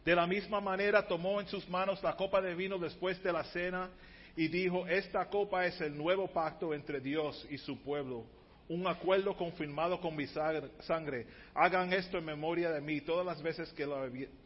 De 0.06 0.16
la 0.16 0.28
misma 0.28 0.62
manera 0.62 1.08
tomó 1.08 1.42
en 1.42 1.48
sus 1.48 1.68
manos 1.68 2.02
la 2.04 2.16
copa 2.16 2.40
de 2.40 2.54
vino 2.54 2.78
después 2.78 3.22
de 3.24 3.34
la 3.34 3.44
cena 3.46 3.90
y 4.36 4.48
dijo, 4.48 4.86
esta 4.86 5.28
copa 5.30 5.66
es 5.66 5.82
el 5.82 5.98
nuevo 5.98 6.28
pacto 6.28 6.76
entre 6.76 7.00
Dios 7.00 7.44
y 7.50 7.58
su 7.58 7.82
pueblo, 7.82 8.24
un 8.70 8.86
acuerdo 8.86 9.36
confirmado 9.36 10.00
con 10.00 10.16
mi 10.16 10.28
sangre. 10.28 11.26
Hagan 11.56 11.92
esto 11.92 12.20
en 12.20 12.26
memoria 12.26 12.70
de 12.70 12.82
mí 12.82 13.02
todas 13.02 13.26
las 13.26 13.42
veces 13.42 13.74
que 13.74 13.88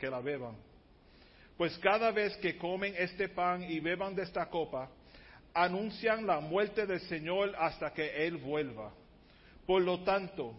la, 0.10 0.20
beban. 0.22 0.56
Pues 1.58 1.78
cada 1.80 2.12
vez 2.12 2.38
que 2.38 2.58
comen 2.58 2.96
este 2.98 3.28
pan 3.28 3.62
y 3.64 3.82
beban 3.82 4.16
de 4.16 4.24
esta 4.24 4.46
copa, 4.46 4.90
anuncian 5.54 6.26
la 6.26 6.40
muerte 6.40 6.86
del 6.86 7.02
Señor 7.02 7.54
hasta 7.58 7.92
que 7.94 8.26
Él 8.26 8.38
vuelva. 8.38 8.94
Por 9.66 9.82
lo 9.82 10.06
tanto, 10.06 10.54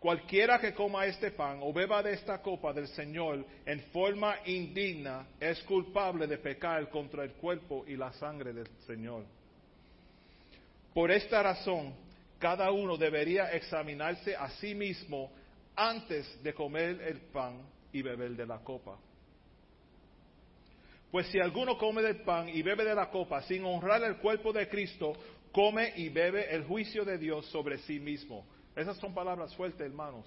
Cualquiera 0.00 0.58
que 0.58 0.72
coma 0.72 1.04
este 1.04 1.30
pan 1.30 1.58
o 1.60 1.74
beba 1.74 2.02
de 2.02 2.14
esta 2.14 2.40
copa 2.40 2.72
del 2.72 2.88
Señor 2.88 3.44
en 3.66 3.80
forma 3.92 4.34
indigna 4.46 5.26
es 5.38 5.62
culpable 5.64 6.26
de 6.26 6.38
pecar 6.38 6.88
contra 6.88 7.22
el 7.22 7.32
cuerpo 7.32 7.84
y 7.86 7.96
la 7.96 8.10
sangre 8.14 8.54
del 8.54 8.66
Señor. 8.86 9.26
Por 10.94 11.10
esta 11.10 11.42
razón, 11.42 11.94
cada 12.38 12.72
uno 12.72 12.96
debería 12.96 13.52
examinarse 13.52 14.34
a 14.34 14.48
sí 14.52 14.74
mismo 14.74 15.30
antes 15.76 16.42
de 16.42 16.54
comer 16.54 17.02
el 17.02 17.20
pan 17.30 17.60
y 17.92 18.00
beber 18.00 18.30
de 18.30 18.46
la 18.46 18.58
copa. 18.60 18.98
Pues 21.10 21.26
si 21.26 21.38
alguno 21.40 21.76
come 21.76 22.00
del 22.00 22.22
pan 22.22 22.48
y 22.48 22.62
bebe 22.62 22.84
de 22.84 22.94
la 22.94 23.10
copa 23.10 23.42
sin 23.42 23.66
honrar 23.66 24.02
el 24.04 24.16
cuerpo 24.16 24.50
de 24.50 24.66
Cristo, 24.66 25.12
come 25.52 25.92
y 25.96 26.08
bebe 26.08 26.54
el 26.54 26.64
juicio 26.64 27.04
de 27.04 27.18
Dios 27.18 27.44
sobre 27.50 27.76
sí 27.78 28.00
mismo. 28.00 28.46
Esas 28.76 28.96
son 28.98 29.12
palabras 29.14 29.54
fuertes, 29.54 29.80
hermanos. 29.80 30.26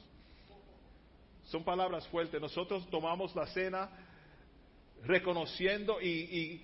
Son 1.45 1.63
palabras 1.63 2.07
fuertes. 2.07 2.39
Nosotros 2.39 2.87
tomamos 2.89 3.35
la 3.35 3.47
cena 3.47 3.89
reconociendo 5.03 6.01
y, 6.01 6.61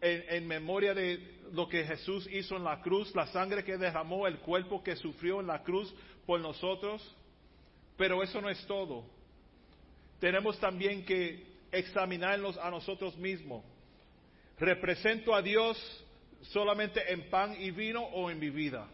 en, 0.00 0.46
memoria 0.46 0.94
de 0.94 1.40
lo 1.52 1.68
que 1.68 1.84
Jesús 1.84 2.28
hizo 2.30 2.56
en 2.56 2.64
la 2.64 2.80
cruz, 2.80 3.14
la 3.14 3.26
sangre 3.28 3.64
que 3.64 3.76
derramó, 3.76 4.26
el 4.26 4.38
cuerpo 4.38 4.82
que 4.82 4.96
sufrió 4.96 5.40
en 5.40 5.46
la 5.46 5.62
cruz 5.62 5.94
por 6.26 6.40
nosotros. 6.40 7.02
Pero 7.96 8.22
eso 8.22 8.40
no 8.40 8.50
es 8.50 8.64
todo. 8.66 9.04
Tenemos 10.20 10.58
también 10.58 11.04
que 11.04 11.46
examinarnos 11.70 12.56
a 12.58 12.70
nosotros 12.70 13.16
mismos. 13.16 13.64
¿Represento 14.58 15.34
a 15.34 15.42
Dios 15.42 15.76
solamente 16.42 17.12
en 17.12 17.28
pan 17.30 17.56
y 17.60 17.70
vino 17.70 18.02
o 18.02 18.30
en 18.30 18.38
mi 18.38 18.50
vida? 18.50 18.88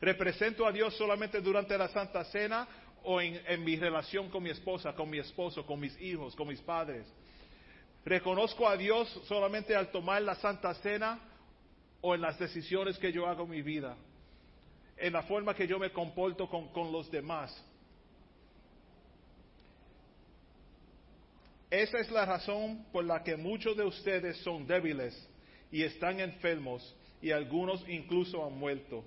¿Represento 0.00 0.66
a 0.66 0.72
Dios 0.72 0.94
solamente 0.96 1.40
durante 1.40 1.76
la 1.78 1.88
Santa 1.88 2.24
Cena 2.24 2.68
o 3.02 3.20
en, 3.20 3.64
mi 3.64 3.76
relación 3.76 4.28
con 4.28 4.42
mi 4.42 4.50
esposa, 4.50 4.92
con 4.94 5.08
mi 5.08 5.18
esposo, 5.18 5.64
con 5.64 5.80
mis 5.80 5.98
hijos, 6.00 6.36
con 6.36 6.48
mis 6.48 6.60
padres? 6.60 7.06
¿Reconozco 8.04 8.68
a 8.68 8.76
Dios 8.76 9.08
solamente 9.26 9.74
al 9.74 9.90
tomar 9.90 10.20
la 10.22 10.34
Santa 10.36 10.74
Cena 10.74 11.18
o 12.02 12.14
en 12.14 12.20
las 12.20 12.38
decisiones 12.38 12.98
que 12.98 13.10
yo 13.10 13.26
hago 13.26 13.44
en 13.44 13.50
mi 13.50 13.62
vida? 13.62 13.96
En 14.98 15.14
la 15.14 15.22
forma 15.22 15.54
que 15.54 15.66
yo 15.66 15.78
me 15.78 15.90
comporto 15.90 16.48
con, 16.48 16.68
con 16.68 16.92
los 16.92 17.10
demás. 17.10 17.64
Esa 21.70 21.98
es 21.98 22.10
la 22.10 22.24
razón 22.26 22.86
por 22.92 23.04
la 23.04 23.22
que 23.22 23.36
muchos 23.36 23.76
de 23.76 23.84
ustedes 23.84 24.36
son 24.38 24.66
débiles 24.66 25.28
y 25.72 25.82
están 25.82 26.20
enfermos 26.20 26.94
y 27.20 27.30
algunos 27.32 27.86
incluso 27.88 28.46
han 28.46 28.56
muerto 28.56 29.04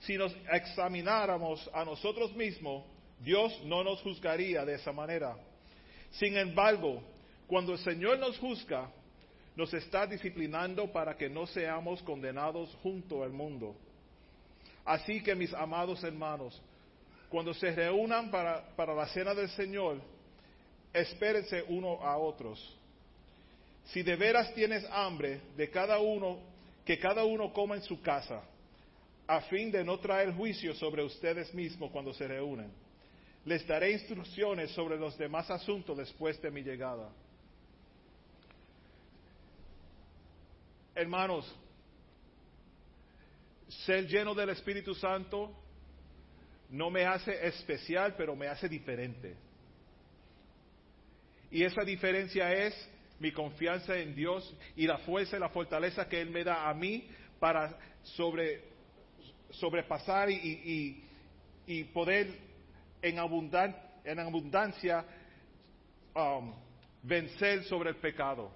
si 0.00 0.16
nos 0.16 0.34
examináramos 0.50 1.68
a 1.72 1.84
nosotros 1.84 2.34
mismos, 2.34 2.84
Dios 3.18 3.60
no 3.64 3.84
nos 3.84 4.00
juzgaría 4.00 4.64
de 4.64 4.74
esa 4.74 4.92
manera. 4.92 5.36
Sin 6.12 6.36
embargo, 6.36 7.02
cuando 7.46 7.72
el 7.72 7.78
Señor 7.78 8.18
nos 8.18 8.38
juzga, 8.38 8.90
nos 9.56 9.72
está 9.74 10.06
disciplinando 10.06 10.90
para 10.90 11.16
que 11.16 11.28
no 11.28 11.46
seamos 11.46 12.02
condenados 12.02 12.74
junto 12.82 13.22
al 13.22 13.30
mundo. 13.30 13.76
Así 14.84 15.22
que 15.22 15.34
mis 15.34 15.52
amados 15.52 16.02
hermanos, 16.02 16.60
cuando 17.28 17.52
se 17.52 17.70
reúnan 17.70 18.30
para, 18.30 18.74
para 18.74 18.94
la 18.94 19.06
cena 19.08 19.34
del 19.34 19.50
Señor, 19.50 20.00
espérense 20.92 21.62
uno 21.68 22.02
a 22.02 22.16
otros. 22.16 22.76
Si 23.84 24.02
de 24.02 24.16
veras 24.16 24.54
tienes 24.54 24.84
hambre, 24.90 25.42
de 25.56 25.68
cada 25.68 25.98
uno, 25.98 26.38
que 26.86 26.98
cada 26.98 27.24
uno 27.24 27.52
coma 27.52 27.76
en 27.76 27.82
su 27.82 28.00
casa 28.00 28.42
a 29.30 29.42
fin 29.42 29.70
de 29.70 29.84
no 29.84 29.96
traer 30.00 30.32
juicio 30.32 30.74
sobre 30.74 31.04
ustedes 31.04 31.54
mismos 31.54 31.92
cuando 31.92 32.12
se 32.12 32.26
reúnen. 32.26 32.72
Les 33.44 33.64
daré 33.64 33.92
instrucciones 33.92 34.72
sobre 34.72 34.98
los 34.98 35.16
demás 35.16 35.48
asuntos 35.52 35.96
después 35.96 36.42
de 36.42 36.50
mi 36.50 36.62
llegada. 36.62 37.08
Hermanos, 40.96 41.46
ser 43.86 44.08
lleno 44.08 44.34
del 44.34 44.50
Espíritu 44.50 44.96
Santo 44.96 45.56
no 46.68 46.90
me 46.90 47.04
hace 47.04 47.46
especial, 47.46 48.16
pero 48.16 48.34
me 48.34 48.48
hace 48.48 48.68
diferente. 48.68 49.36
Y 51.52 51.62
esa 51.62 51.82
diferencia 51.82 52.52
es 52.52 52.74
mi 53.20 53.30
confianza 53.30 53.96
en 53.96 54.12
Dios 54.12 54.52
y 54.74 54.88
la 54.88 54.98
fuerza 54.98 55.36
y 55.36 55.40
la 55.40 55.50
fortaleza 55.50 56.08
que 56.08 56.20
Él 56.20 56.30
me 56.30 56.42
da 56.42 56.68
a 56.68 56.74
mí 56.74 57.08
para 57.38 57.78
sobre, 58.02 58.69
sobrepasar 59.52 60.30
y, 60.30 61.04
poder 61.92 62.28
en, 63.02 63.18
en 64.04 64.18
abundancia 64.18 65.04
um, 66.14 66.52
vencer 67.02 67.64
sobre 67.64 67.90
el 67.90 67.96
pecado. 67.96 68.52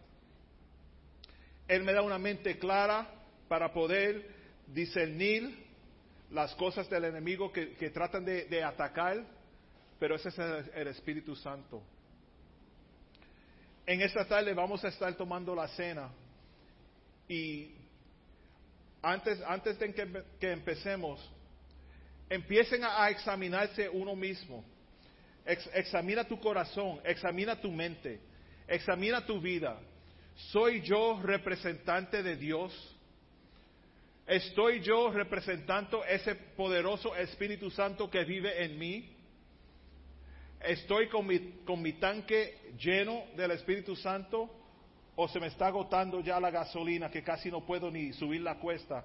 Él 1.69 1.83
me 1.83 1.93
da 1.93 2.03
una 2.03 2.19
mente 2.19 2.59
clara 2.59 3.09
para 3.49 3.73
poder 3.73 4.29
discernir 4.67 5.65
las 6.31 6.55
cosas 6.57 6.89
del 6.91 7.05
enemigo 7.05 7.53
que, 7.53 7.91
tratan 7.91 8.25
de, 8.25 8.65
atacar, 8.65 9.25
pero 9.99 10.17
ese 10.17 10.29
es 10.31 10.39
el, 10.39 10.89
Espíritu 10.89 11.37
Santo. 11.37 11.83
En 13.87 14.01
esta 14.01 14.27
tarde 14.27 14.53
vamos 14.53 14.85
a 14.85 14.89
estar 14.89 15.15
tomando 15.15 15.55
la 15.55 15.69
cena 15.69 16.11
y 17.29 17.73
antes, 19.05 19.41
antes 19.47 19.79
de 19.79 19.93
que, 20.41 20.53
empecemos, 20.53 21.21
empiecen 22.29 22.83
a, 22.85 23.11
examinarse 23.11 23.89
uno 23.89 24.17
mismo. 24.17 24.65
examina 25.45 26.25
tu 26.25 26.41
corazón, 26.41 27.01
examina 27.05 27.61
tu 27.61 27.71
mente, 27.71 28.21
examina 28.67 29.25
tu 29.25 29.41
vida. 29.41 29.79
¿Soy 30.51 30.81
yo 30.81 31.21
representante 31.23 32.23
de 32.23 32.37
Dios? 32.37 32.73
¿Estoy 34.27 34.81
yo 34.81 35.11
representando 35.11 36.03
ese 36.05 36.35
poderoso 36.35 37.15
Espíritu 37.15 37.71
Santo 37.71 38.11
que 38.11 38.25
vive 38.25 38.65
en 38.65 38.79
mí? 38.79 39.15
¿Estoy 40.61 41.09
con 41.09 41.27
mi, 41.27 41.93
tanque 41.95 42.73
lleno 42.79 43.25
del 43.37 43.51
Espíritu 43.51 43.95
Santo? 43.97 44.51
¿O 45.17 45.29
se 45.29 45.39
me 45.39 45.47
está 45.47 45.69
agotando 45.69 46.21
ya 46.21 46.41
la 46.41 46.51
gasolina 46.51 47.11
que 47.11 47.23
casi 47.23 47.51
no 47.51 47.65
puedo 47.65 47.91
ni 47.91 48.13
subir 48.13 48.41
la 48.41 48.59
cuesta? 48.59 49.05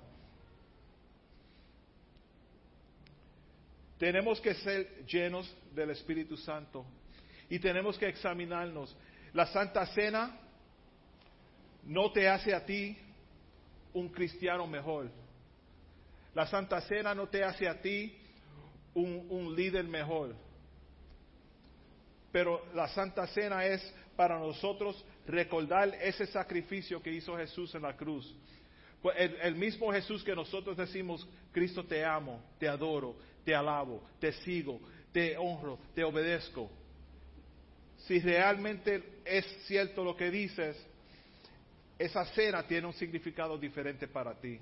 Tenemos 3.99 4.39
que 4.39 4.55
ser 4.55 5.05
llenos 5.05 5.53
del 5.73 5.91
Espíritu 5.91 6.37
Santo 6.37 6.85
y 7.49 7.59
tenemos 7.59 7.97
que 7.97 8.07
examinarnos. 8.07 8.95
La 9.33 9.45
Santa 9.47 9.85
Cena 9.87 10.37
no 11.83 12.11
te 12.11 12.27
hace 12.27 12.55
a 12.55 12.65
ti 12.65 12.97
un 13.93 14.09
cristiano 14.09 14.65
mejor. 14.67 15.09
La 16.33 16.47
Santa 16.47 16.81
Cena 16.81 17.13
no 17.13 17.27
te 17.27 17.43
hace 17.43 17.67
a 17.67 17.81
ti 17.81 18.15
un, 18.93 19.55
líder 19.55 19.85
mejor. 19.85 20.35
Pero 22.31 22.65
la 22.73 22.87
Santa 22.89 23.27
Cena 23.27 23.65
es 23.65 23.81
para 24.15 24.39
nosotros 24.39 25.03
recordar 25.29 25.95
ese 26.01 26.25
sacrificio 26.25 27.01
que 27.01 27.11
hizo 27.11 27.37
Jesús 27.37 27.73
en 27.75 27.83
la 27.83 27.95
cruz. 27.95 28.35
Pues 29.01 29.15
el, 29.41 29.55
mismo 29.55 29.91
Jesús 29.91 30.23
que 30.23 30.35
nosotros 30.35 30.75
decimos, 30.75 31.25
Cristo 31.51 31.85
te 31.85 32.03
amo, 32.03 32.43
te 32.59 32.67
adoro, 32.67 33.15
te 33.45 33.55
alabo, 33.55 34.03
te 34.19 34.33
sigo, 34.33 34.81
te 35.13 35.37
honro, 35.37 35.79
te 35.95 36.03
obedezco. 36.03 36.69
Si 38.07 38.19
realmente 38.19 39.21
es 39.23 39.45
cierto 39.67 40.03
lo 40.03 40.15
que 40.15 40.29
dices, 40.31 40.75
esa 41.97 42.25
cena 42.33 42.65
tiene 42.67 42.87
un 42.87 42.93
significado 42.93 43.57
diferente 43.57 44.07
para 44.07 44.33
ti. 44.33 44.59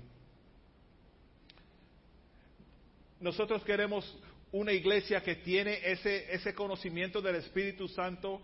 Nosotros 3.20 3.64
queremos 3.64 4.16
una 4.52 4.72
iglesia 4.72 5.22
que 5.22 5.36
tiene 5.36 5.80
ese, 5.82 6.32
ese 6.32 6.54
conocimiento 6.54 7.20
del 7.20 7.36
Espíritu 7.36 7.88
Santo, 7.88 8.40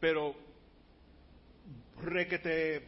pero 0.00 0.36
requete, 2.04 2.82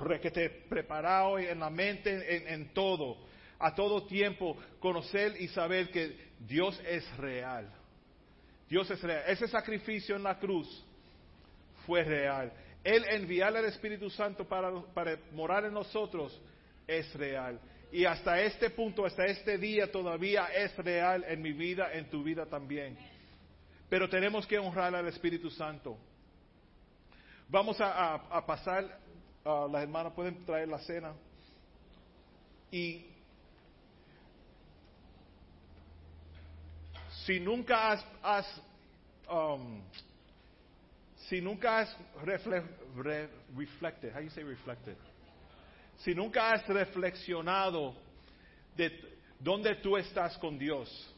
requete 0.00 0.50
preparado 0.68 1.38
en 1.38 1.58
la 1.60 1.70
mente, 1.70 2.36
en, 2.36 2.48
en 2.48 2.74
todo, 2.74 3.18
a 3.58 3.74
todo 3.74 4.06
tiempo, 4.06 4.56
conocer 4.80 5.40
y 5.40 5.48
saber 5.48 5.90
que 5.90 6.16
Dios 6.40 6.80
es 6.86 7.04
real. 7.16 7.72
Dios 8.68 8.90
es 8.90 9.00
real. 9.02 9.24
Ese 9.26 9.48
sacrificio 9.48 10.16
en 10.16 10.22
la 10.22 10.38
cruz 10.38 10.84
fue 11.86 12.02
real. 12.02 12.52
El 12.82 13.04
enviar 13.08 13.56
al 13.56 13.64
Espíritu 13.64 14.10
Santo 14.10 14.46
para, 14.46 14.70
morar 15.32 15.64
en 15.64 15.72
nosotros 15.72 16.38
es 16.86 17.12
real. 17.14 17.58
Y 17.90 18.04
hasta 18.04 18.40
este 18.40 18.70
punto, 18.70 19.06
hasta 19.06 19.24
este 19.24 19.56
día 19.56 19.90
todavía 19.90 20.48
es 20.54 20.76
real 20.76 21.24
en 21.26 21.40
mi 21.40 21.52
vida, 21.52 21.92
en 21.92 22.10
tu 22.10 22.22
vida 22.22 22.44
también. 22.46 22.98
Pero 23.88 24.08
tenemos 24.08 24.46
que 24.46 24.58
honrar 24.58 24.94
al 24.94 25.06
Espíritu 25.08 25.50
Santo. 25.50 25.96
Vamos 27.48 27.76
a, 27.80 28.44
pasar, 28.46 28.98
las 29.44 29.82
hermanas 29.82 30.12
pueden 30.14 30.44
traer 30.44 30.68
la 30.68 30.78
cena. 30.80 31.12
Y 32.70 33.06
si 37.24 37.38
nunca 37.40 37.92
has, 38.22 38.60
um, 39.30 39.80
si 41.28 41.40
nunca 41.40 41.80
has 41.80 41.96
reflected, 42.24 44.12
how 44.12 44.20
you 44.20 44.30
say 44.30 44.42
reflected? 44.42 44.96
Si 45.98 46.14
nunca 46.14 46.52
has 46.52 46.66
reflexionado 46.66 47.94
de 48.76 48.90
dónde 49.38 49.76
tú 49.76 49.96
estás 49.96 50.36
con 50.38 50.58
Dios, 50.58 51.14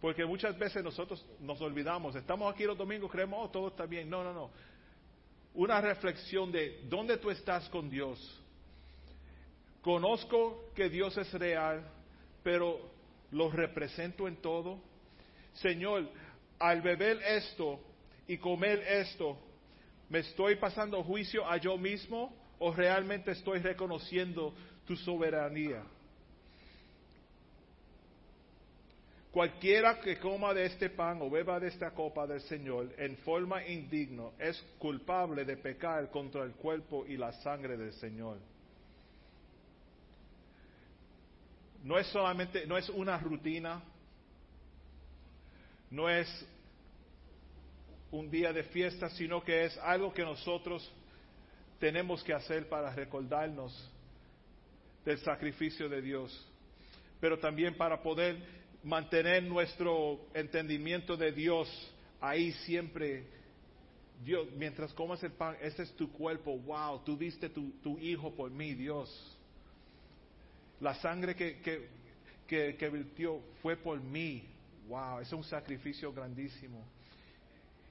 porque 0.00 0.24
muchas 0.24 0.58
veces 0.58 0.82
nosotros 0.82 1.24
nos 1.40 1.60
olvidamos, 1.60 2.16
estamos 2.16 2.52
aquí 2.52 2.64
los 2.64 2.76
domingos, 2.76 3.10
creemos, 3.10 3.38
oh, 3.42 3.50
todo 3.50 3.68
está 3.68 3.86
bien. 3.86 4.08
No, 4.08 4.24
no, 4.24 4.32
no. 4.32 4.50
Una 5.54 5.80
reflexión 5.80 6.52
de 6.52 6.80
dónde 6.88 7.16
tú 7.16 7.30
estás 7.30 7.68
con 7.68 7.90
Dios. 7.90 8.18
Conozco 9.82 10.70
que 10.74 10.88
Dios 10.88 11.16
es 11.16 11.32
real, 11.32 11.82
pero 12.42 12.90
lo 13.32 13.50
represento 13.50 14.28
en 14.28 14.36
todo. 14.36 14.80
Señor, 15.54 16.08
al 16.58 16.82
beber 16.82 17.20
esto, 17.22 17.80
y 18.30 18.38
comer 18.38 18.78
esto, 18.86 19.36
¿me 20.08 20.20
estoy 20.20 20.54
pasando 20.54 21.02
juicio 21.02 21.44
a 21.50 21.56
yo 21.56 21.76
mismo 21.76 22.32
o 22.60 22.72
realmente 22.72 23.32
estoy 23.32 23.58
reconociendo 23.58 24.54
tu 24.86 24.94
soberanía? 24.94 25.82
Cualquiera 29.30 30.00
que 30.00 30.18
coma 30.18 30.52
de 30.52 30.66
este 30.66 30.90
pan 30.90 31.22
o 31.22 31.30
beba 31.30 31.60
de 31.60 31.68
esta 31.68 31.92
copa 31.92 32.26
del 32.26 32.40
Señor 32.42 32.92
en 32.98 33.16
forma 33.18 33.64
indigna 33.64 34.30
es 34.40 34.60
culpable 34.78 35.44
de 35.44 35.56
pecar 35.56 36.10
contra 36.10 36.42
el 36.42 36.52
cuerpo 36.52 37.06
y 37.06 37.16
la 37.16 37.32
sangre 37.34 37.76
del 37.76 37.92
Señor. 37.92 38.38
No 41.84 41.96
es 41.96 42.08
solamente, 42.08 42.66
no 42.66 42.76
es 42.76 42.88
una 42.88 43.18
rutina, 43.18 43.80
no 45.90 46.10
es 46.10 46.28
un 48.10 48.28
día 48.30 48.52
de 48.52 48.64
fiesta, 48.64 49.08
sino 49.10 49.44
que 49.44 49.66
es 49.66 49.78
algo 49.78 50.12
que 50.12 50.22
nosotros 50.22 50.92
tenemos 51.78 52.24
que 52.24 52.34
hacer 52.34 52.68
para 52.68 52.92
recordarnos 52.92 53.90
del 55.04 55.18
sacrificio 55.20 55.88
de 55.88 56.02
Dios, 56.02 56.48
pero 57.20 57.38
también 57.38 57.76
para 57.76 58.02
poder 58.02 58.59
mantener 58.82 59.42
nuestro 59.42 60.20
entendimiento 60.34 61.16
de 61.16 61.32
Dios 61.32 61.68
ahí 62.20 62.52
siempre. 62.64 63.24
Dios, 64.24 64.48
mientras 64.56 64.92
comas 64.92 65.22
el 65.22 65.32
pan, 65.32 65.56
ese 65.62 65.82
es 65.82 65.92
tu 65.92 66.12
cuerpo, 66.12 66.58
wow, 66.58 67.02
tú 67.04 67.16
diste 67.16 67.48
tu, 67.48 67.70
tu 67.82 67.98
hijo 67.98 68.34
por 68.34 68.50
mí, 68.50 68.74
Dios. 68.74 69.38
La 70.80 70.94
sangre 70.96 71.34
que, 71.34 71.60
que, 71.60 71.88
que, 72.46 72.76
que 72.76 72.88
virtió 72.90 73.40
fue 73.62 73.76
por 73.76 73.98
mí, 73.98 74.44
wow, 74.88 75.20
es 75.20 75.32
un 75.32 75.44
sacrificio 75.44 76.12
grandísimo 76.12 76.84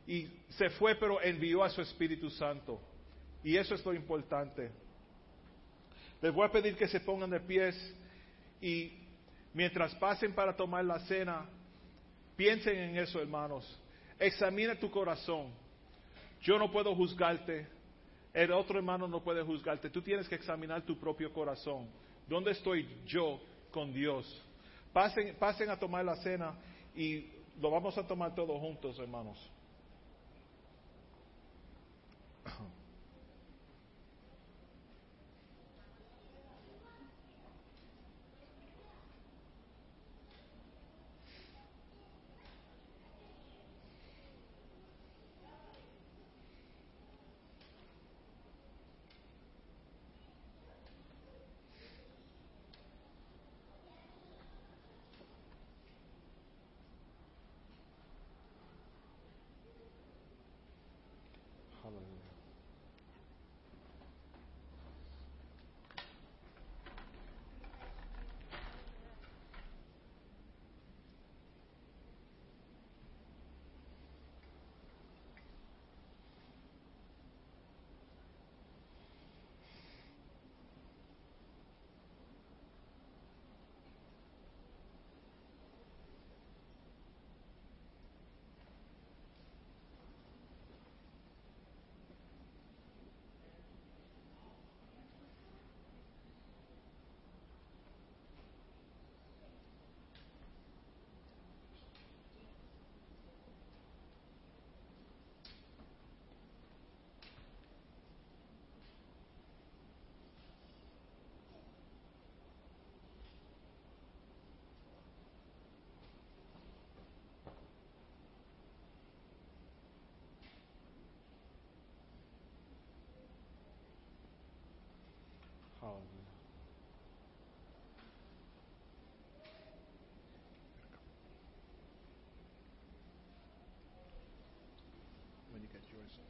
y 0.09 0.27
se 0.57 0.71
fue, 0.71 0.95
pero 0.95 1.21
envió 1.21 1.63
a 1.63 1.69
su 1.69 1.83
Espíritu 1.83 2.31
Santo. 2.31 2.81
Y 3.43 3.55
eso 3.55 3.75
es 3.75 3.85
lo 3.85 3.93
importante. 3.93 4.71
Les 6.19 6.33
voy 6.33 6.47
a 6.47 6.51
pedir 6.51 6.75
que 6.75 6.87
se 6.87 6.99
pongan 6.99 7.29
de 7.29 7.39
pies 7.39 7.75
y 8.59 8.91
mientras 9.53 9.93
pasen 9.95 10.33
para 10.33 10.55
tomar 10.55 10.85
la 10.85 10.99
cena, 10.99 11.45
piensen 12.35 12.75
en 12.77 12.97
eso, 12.97 13.19
hermanos. 13.19 13.79
Examina 14.19 14.75
tu 14.75 14.89
corazón. 14.91 15.51
Yo 16.41 16.57
no 16.57 16.71
puedo 16.71 16.95
juzgarte. 16.95 17.67
El 18.33 18.51
otro 18.51 18.77
hermano 18.77 19.07
no 19.07 19.21
puede 19.21 19.43
juzgarte. 19.43 19.89
Tú 19.89 20.01
tienes 20.01 20.27
que 20.27 20.35
examinar 20.35 20.83
tu 20.83 20.99
propio 20.99 21.33
corazón. 21.33 21.87
¿Dónde 22.27 22.51
estoy 22.51 22.87
yo 23.05 23.41
con 23.71 23.93
Dios. 23.93 24.25
Pasen, 24.93 25.35
pasen 25.35 25.69
a 25.69 25.77
tomar 25.77 26.03
la 26.03 26.15
cena 26.17 26.55
y 26.95 27.25
lo 27.59 27.69
vamos 27.69 27.97
a 27.97 28.05
tomar 28.05 28.33
todos 28.33 28.59
juntos, 28.59 28.97
hermanos. 28.99 29.37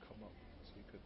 Come 0.08 0.24
up 0.24 0.34
so 0.66 0.72
you 0.76 0.86
could. 0.92 1.02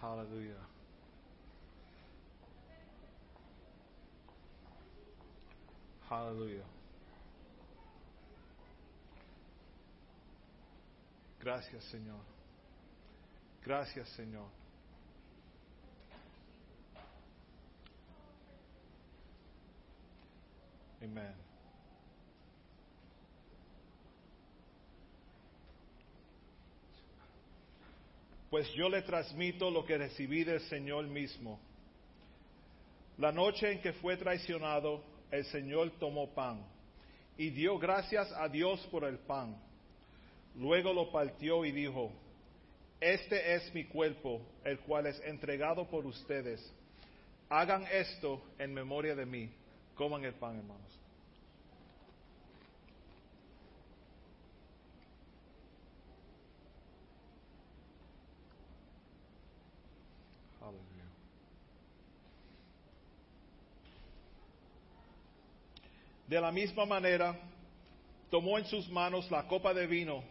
Hallelujah. 0.00 0.66
Hallelujah. 6.08 6.64
Gracias, 11.38 11.84
Señor. 11.84 12.20
Gracias, 13.62 14.08
Señor. 14.10 14.48
Amen. 21.02 21.49
Pues 28.50 28.68
yo 28.74 28.88
le 28.88 29.02
transmito 29.02 29.70
lo 29.70 29.86
que 29.86 29.96
recibí 29.96 30.42
del 30.42 30.60
Señor 30.62 31.06
mismo. 31.06 31.60
La 33.16 33.30
noche 33.30 33.70
en 33.70 33.80
que 33.80 33.92
fue 33.92 34.16
traicionado, 34.16 35.04
el 35.30 35.44
Señor 35.46 35.92
tomó 36.00 36.34
pan 36.34 36.66
y 37.38 37.50
dio 37.50 37.78
gracias 37.78 38.30
a 38.32 38.48
Dios 38.48 38.84
por 38.90 39.04
el 39.04 39.18
pan. 39.18 39.56
Luego 40.56 40.92
lo 40.92 41.12
partió 41.12 41.64
y 41.64 41.70
dijo, 41.70 42.10
Este 43.00 43.54
es 43.54 43.72
mi 43.72 43.84
cuerpo, 43.84 44.42
el 44.64 44.80
cual 44.80 45.06
es 45.06 45.20
entregado 45.20 45.88
por 45.88 46.04
ustedes. 46.04 46.60
Hagan 47.48 47.86
esto 47.92 48.42
en 48.58 48.74
memoria 48.74 49.14
de 49.14 49.26
mí. 49.26 49.48
Coman 49.94 50.24
el 50.24 50.34
pan, 50.34 50.56
hermanos. 50.56 50.99
De 66.30 66.40
la 66.40 66.52
misma 66.52 66.86
manera, 66.86 67.36
tomó 68.30 68.56
en 68.56 68.64
sus 68.66 68.88
manos 68.88 69.28
la 69.32 69.48
copa 69.48 69.74
de 69.74 69.88
vino 69.88 70.22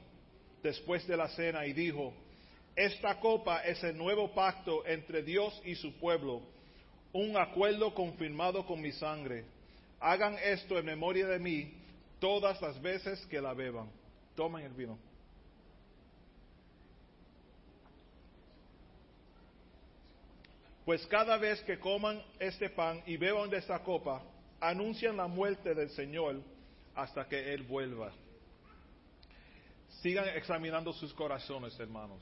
después 0.63 1.05
de 1.05 1.17
la 1.17 1.27
cena 1.27 1.65
y 1.65 1.73
dijo, 1.73 2.13
esta 2.73 3.19
copa 3.19 3.65
es 3.65 3.83
el 3.83 3.97
nuevo 3.97 4.33
pacto 4.33 4.85
entre 4.85 5.23
Dios 5.23 5.61
y 5.65 5.75
su 5.75 5.91
pueblo, 5.99 6.41
un 7.11 7.35
acuerdo 7.35 7.93
confirmado 7.93 8.65
con 8.65 8.79
mi 8.79 8.93
sangre. 8.93 9.43
Hagan 9.99 10.37
esto 10.41 10.79
en 10.79 10.85
memoria 10.85 11.27
de 11.27 11.37
mí 11.37 11.73
todas 12.21 12.61
las 12.61 12.81
veces 12.81 13.19
que 13.25 13.41
la 13.41 13.53
beban. 13.53 13.91
Tomen 14.37 14.63
el 14.63 14.71
vino. 14.71 14.97
Pues 20.85 21.05
cada 21.07 21.35
vez 21.35 21.59
que 21.63 21.77
coman 21.77 22.23
este 22.39 22.69
pan 22.69 23.03
y 23.05 23.17
beban 23.17 23.49
de 23.49 23.57
esta 23.57 23.83
copa, 23.83 24.23
anuncian 24.59 25.17
la 25.17 25.27
muerte 25.27 25.73
del 25.73 25.89
Señor 25.91 26.41
hasta 26.95 27.27
que 27.27 27.53
Él 27.53 27.63
vuelva. 27.63 28.11
Sigan 30.01 30.27
examinando 30.29 30.93
sus 30.93 31.13
corazones, 31.13 31.77
hermanos. 31.79 32.21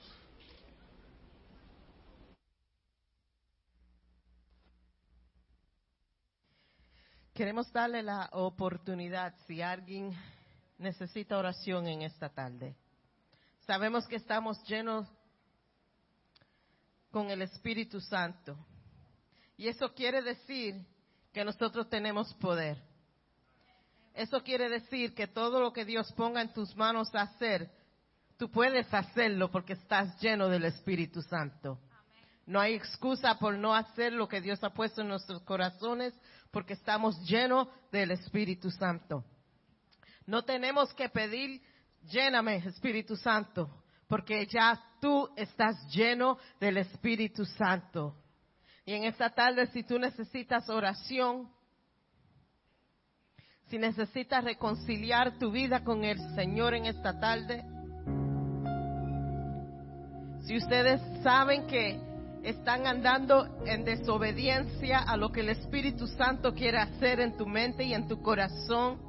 Queremos 7.33 7.71
darle 7.71 8.01
la 8.01 8.29
oportunidad 8.31 9.35
si 9.45 9.61
alguien 9.61 10.11
necesita 10.79 11.37
oración 11.37 11.87
en 11.87 12.01
esta 12.01 12.29
tarde. 12.29 12.75
Sabemos 13.67 14.07
que 14.07 14.15
estamos 14.15 14.63
llenos 14.63 15.07
con 17.11 17.29
el 17.29 17.43
Espíritu 17.43 18.01
Santo. 18.01 18.57
Y 19.55 19.67
eso 19.67 19.93
quiere 19.93 20.21
decir 20.23 20.83
que 21.37 21.45
nosotros 21.45 21.87
tenemos 21.87 22.33
poder. 22.33 22.81
Eso 24.15 24.41
quiere 24.41 24.69
decir 24.69 25.13
que 25.13 25.27
todo 25.27 25.59
lo 25.59 25.71
que 25.71 25.85
Dios 25.85 26.11
ponga 26.13 26.41
en 26.41 26.51
tus 26.51 26.75
manos 26.75 27.13
a 27.13 27.21
hacer, 27.21 27.69
tú 28.37 28.49
puedes 28.49 28.91
hacerlo 28.91 29.51
porque 29.51 29.73
estás 29.73 30.19
lleno 30.19 30.49
del 30.49 30.65
Espíritu 30.65 31.21
Santo. 31.21 31.79
No 32.47 32.59
hay 32.59 32.73
excusa 32.73 33.37
por 33.37 33.55
no 33.55 33.75
hacer 33.75 34.13
lo 34.13 34.27
que 34.27 34.41
Dios 34.41 34.63
ha 34.63 34.71
puesto 34.71 35.01
en 35.01 35.09
nuestros 35.09 35.43
corazones 35.43 36.11
porque 36.49 36.73
estamos 36.73 37.15
llenos 37.29 37.67
del 37.91 38.09
Espíritu 38.09 38.71
Santo. 38.71 39.23
No 40.25 40.43
tenemos 40.43 40.91
que 40.95 41.07
pedir, 41.07 41.61
lléname, 42.09 42.55
Espíritu 42.65 43.15
Santo, 43.15 43.83
porque 44.07 44.47
ya 44.47 44.83
tú 44.99 45.29
estás 45.35 45.75
lleno 45.93 46.39
del 46.59 46.77
Espíritu 46.77 47.45
Santo. 47.45 48.15
Y 48.87 48.93
en 48.93 49.03
esta 49.03 49.29
tarde, 49.29 49.67
si 49.67 49.83
tú 49.83 49.99
necesitas 49.99 50.67
oración, 50.69 51.49
Si 53.69 53.77
necesitas 53.77 54.45
reconciliar 54.45 55.37
tu 55.39 55.51
vida 55.51 55.83
con 55.83 56.05
el 56.05 56.17
Señor 56.35 56.73
en 56.73 56.85
esta 56.85 57.19
tarde. 57.19 57.65
Si 60.45 60.55
ustedes 60.55 61.01
saben 61.21 61.67
que 61.67 61.99
están 62.43 62.87
andando 62.87 63.61
en 63.65 63.83
desobediencia 63.83 64.99
a 64.99 65.17
lo 65.17 65.33
que 65.33 65.41
el 65.41 65.49
Espíritu 65.49 66.07
Santo 66.07 66.53
quiere 66.53 66.77
hacer 66.77 67.19
en 67.19 67.35
tu 67.35 67.45
mente 67.45 67.83
y 67.83 67.93
en 67.93 68.07
tu 68.07 68.21
corazón, 68.21 69.01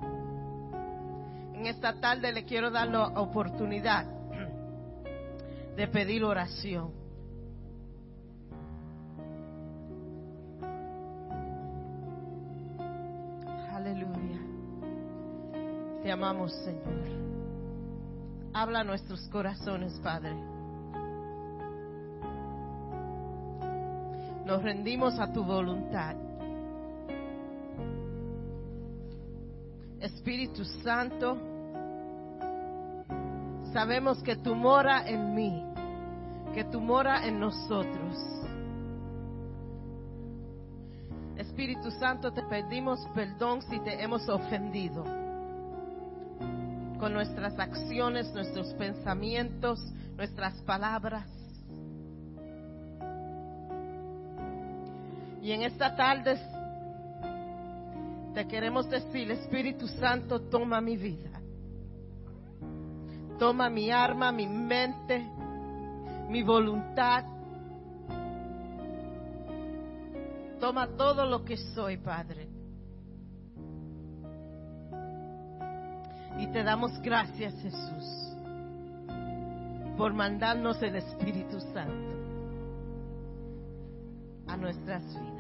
en 1.55 1.67
esta 1.67 2.01
tarde 2.01 2.33
le 2.33 2.45
quiero 2.45 2.73
dar 2.73 2.89
la 2.89 3.07
oportunidad 3.21 4.07
de 5.77 5.87
pedir 5.87 6.25
oración. 6.25 7.08
Te 16.09 16.13
amamos, 16.13 16.55
Señor. 16.65 17.05
Habla 18.55 18.83
nuestros 18.83 19.29
corazones, 19.29 19.93
Padre. 20.03 20.35
Nos 24.47 24.63
rendimos 24.63 25.19
a 25.19 25.31
tu 25.31 25.45
voluntad. 25.45 26.17
Espíritu 30.01 30.65
Santo, 30.83 31.37
sabemos 33.75 34.23
que 34.23 34.37
tú 34.37 34.55
mora 34.55 35.07
en 35.07 35.35
mí, 35.35 35.63
que 36.55 36.65
tú 36.65 36.81
mora 36.81 37.27
en 37.27 37.39
nosotros. 37.39 38.17
Espíritu 41.37 41.91
Santo, 41.91 42.33
te 42.33 42.43
pedimos 42.45 42.99
perdón 43.15 43.61
si 43.61 43.79
te 43.81 44.03
hemos 44.03 44.27
ofendido 44.31 45.28
con 46.99 47.13
nuestras 47.13 47.59
acciones, 47.59 48.33
nuestros 48.35 48.75
pensamientos, 48.75 49.81
nuestras 50.17 50.55
palabras. 50.63 51.27
Y 55.41 55.53
en 55.53 55.63
esta 55.63 55.95
tarde 55.95 56.39
te 58.35 58.47
queremos 58.47 58.89
decir, 58.91 59.31
Espíritu 59.31 59.89
Santo, 59.89 60.41
toma 60.43 60.81
mi 60.81 60.97
vida. 60.97 61.41
Toma 63.39 63.71
mi 63.71 63.91
arma, 63.91 64.33
mi 64.33 64.47
mente, 64.47 65.25
mi 66.29 66.43
voluntad. 66.43 67.25
Toma 70.61 70.89
todo 70.97 71.25
lo 71.25 71.45
que 71.45 71.57
soy, 71.57 71.97
Padre. 71.99 72.58
Y 76.39 76.47
te 76.49 76.63
damos 76.63 77.01
gracias, 77.03 77.55
Jesús, 77.61 78.37
por 79.97 80.15
mandarnos 80.15 80.81
el 80.83 80.97
Espíritu 80.97 81.61
Santo 81.61 82.19
a 84.47 84.57
nuestras 84.57 85.03
vidas. 85.03 85.38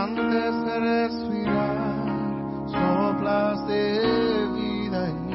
Antes 0.00 0.54
de 0.64 0.78
respirar, 0.78 1.76
soplaste 2.68 3.80
vida 4.54 5.08
en 5.08 5.26
mí. 5.26 5.34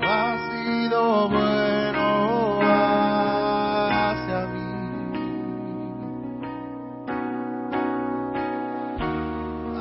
Tú 0.00 0.06
has 0.06 0.40
sido 0.50 1.28
bueno 1.28 2.60
hacia 3.82 4.40
mí. 4.46 4.70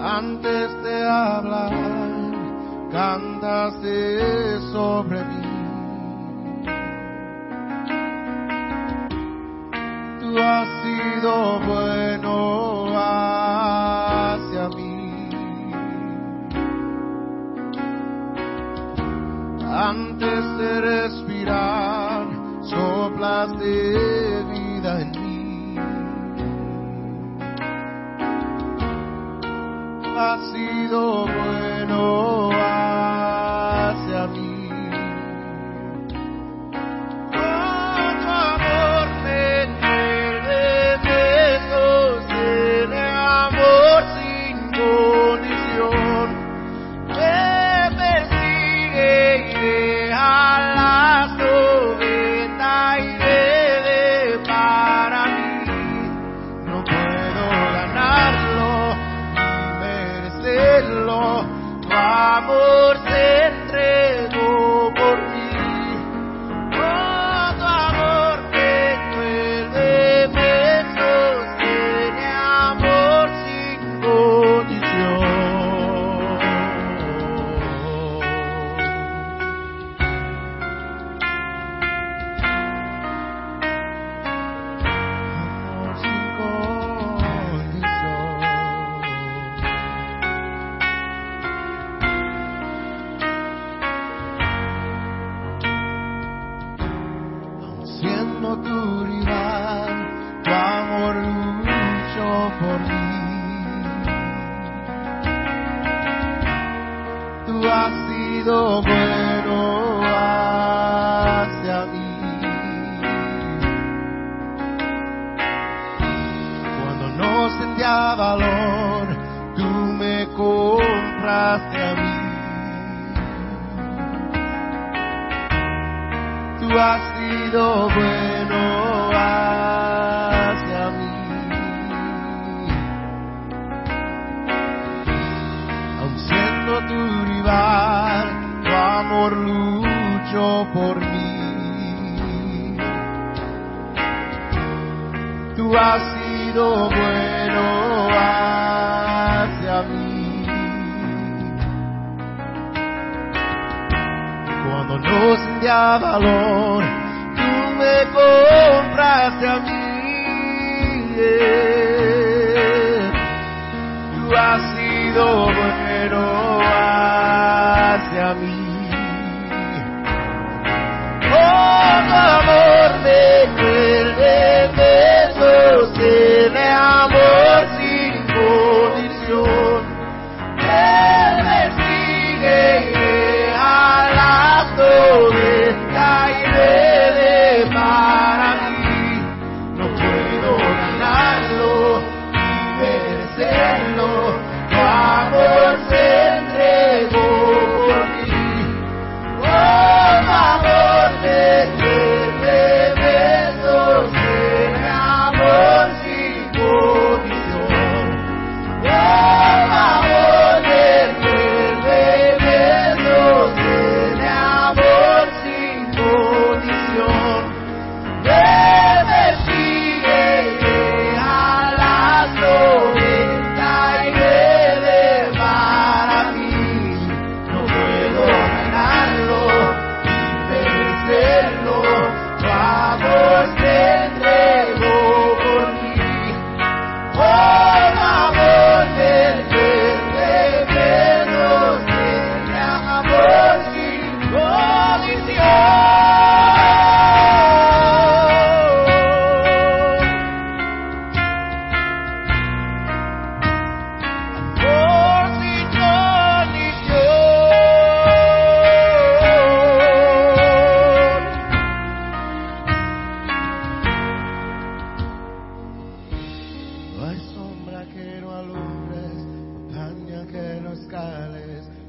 Antes 0.04 0.84
de 0.84 0.96
hablar, 1.08 1.72
cantaste 2.92 4.60
sobre 4.74 5.24
mí. 5.24 5.39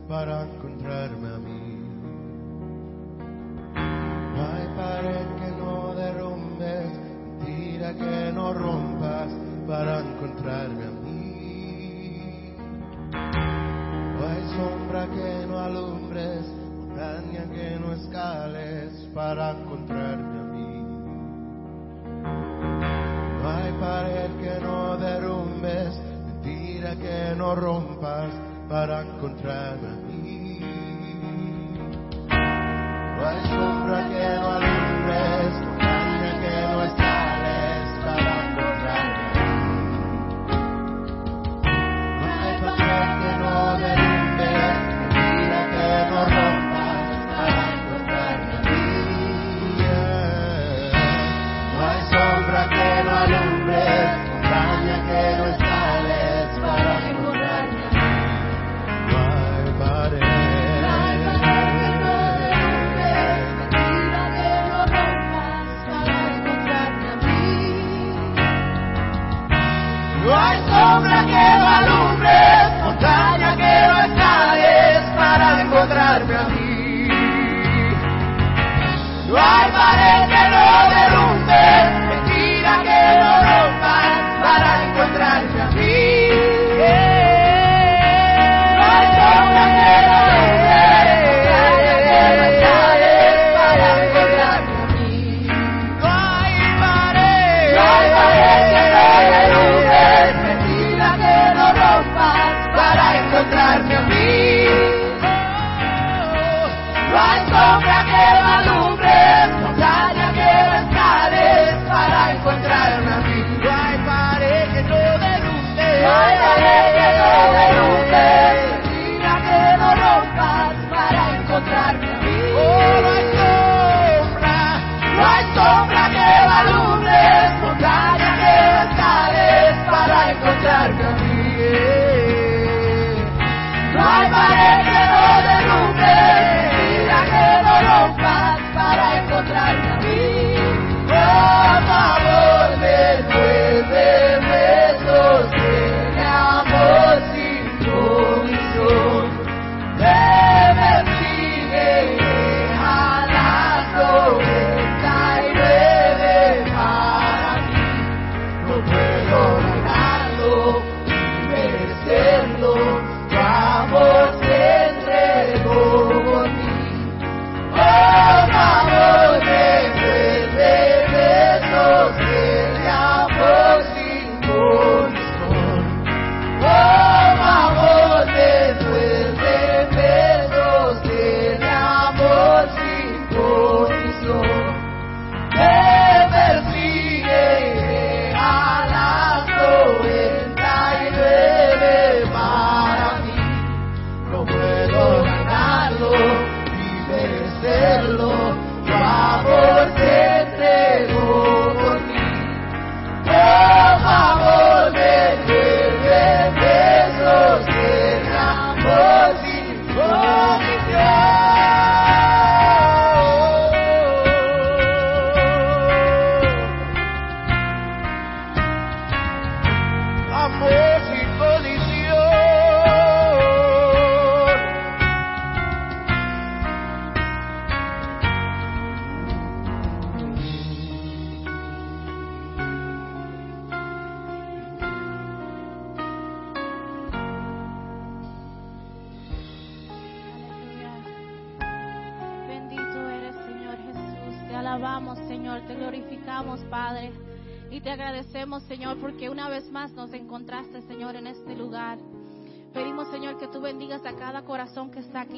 para 0.08 0.42
encontrarme 0.42 1.28
a 1.28 1.38
mí. 1.38 1.78
No 4.34 4.42
hay 4.42 4.66
pared 4.76 5.26
que 5.38 5.50
no 5.56 5.94
derrumbes, 5.94 6.90
mentira 7.38 7.94
que 7.94 8.32
no 8.32 8.52
rompas 8.52 9.30
para 9.68 10.00
encontrarme 10.00 10.84
a 10.84 10.90
mí. 10.90 12.54
No 13.12 14.26
hay 14.26 14.42
sombra 14.56 15.06
que 15.06 15.46
no 15.46 15.58
alumbres, 15.58 16.46
montaña 16.78 17.44
que 17.54 17.78
no 17.78 17.92
escales 17.92 19.08
para 19.14 19.52
encontrarme 19.52 19.78
a 19.78 19.84
mí. 19.84 19.89
encontrar. 29.20 29.69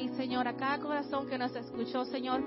Señor, 0.09 0.47
a 0.47 0.55
cada 0.55 0.79
corazón 0.79 1.27
que 1.27 1.37
nos 1.37 1.55
escuchó, 1.55 2.05
Señor, 2.05 2.43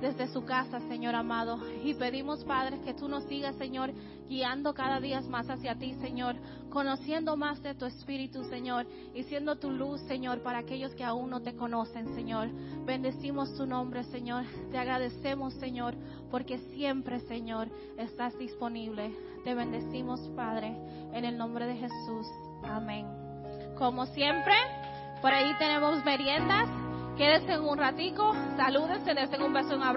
desde 0.00 0.28
su 0.28 0.44
casa, 0.44 0.80
Señor 0.80 1.14
amado. 1.14 1.58
Y 1.82 1.94
pedimos, 1.94 2.44
Padre, 2.44 2.80
que 2.80 2.94
tú 2.94 3.08
nos 3.08 3.24
sigas, 3.24 3.56
Señor, 3.56 3.92
guiando 4.28 4.74
cada 4.74 5.00
día 5.00 5.20
más 5.22 5.48
hacia 5.48 5.76
ti, 5.76 5.94
Señor, 5.94 6.36
conociendo 6.68 7.36
más 7.36 7.62
de 7.62 7.74
tu 7.74 7.86
Espíritu, 7.86 8.44
Señor, 8.44 8.86
y 9.14 9.22
siendo 9.24 9.56
tu 9.56 9.70
luz, 9.70 10.00
Señor, 10.02 10.42
para 10.42 10.58
aquellos 10.58 10.94
que 10.94 11.04
aún 11.04 11.30
no 11.30 11.40
te 11.40 11.56
conocen, 11.56 12.14
Señor. 12.14 12.48
Bendecimos 12.84 13.56
tu 13.56 13.66
nombre, 13.66 14.04
Señor. 14.04 14.44
Te 14.70 14.78
agradecemos, 14.78 15.54
Señor, 15.54 15.94
porque 16.30 16.58
siempre, 16.74 17.20
Señor, 17.20 17.68
estás 17.96 18.36
disponible. 18.38 19.14
Te 19.44 19.54
bendecimos, 19.54 20.20
Padre, 20.36 20.76
en 21.12 21.24
el 21.24 21.38
nombre 21.38 21.66
de 21.66 21.76
Jesús. 21.76 22.26
Amén. 22.64 23.06
Como 23.78 24.06
siempre, 24.06 24.54
por 25.26 25.34
ahí 25.34 25.52
tenemos 25.58 26.04
meriendas. 26.04 26.68
Quédense 27.16 27.58
un 27.58 27.76
ratico, 27.76 28.32
salúdense, 28.56 29.12
dense 29.12 29.42
un 29.42 29.52
beso, 29.52 29.74
un 29.74 29.82
abrazo. 29.82 29.96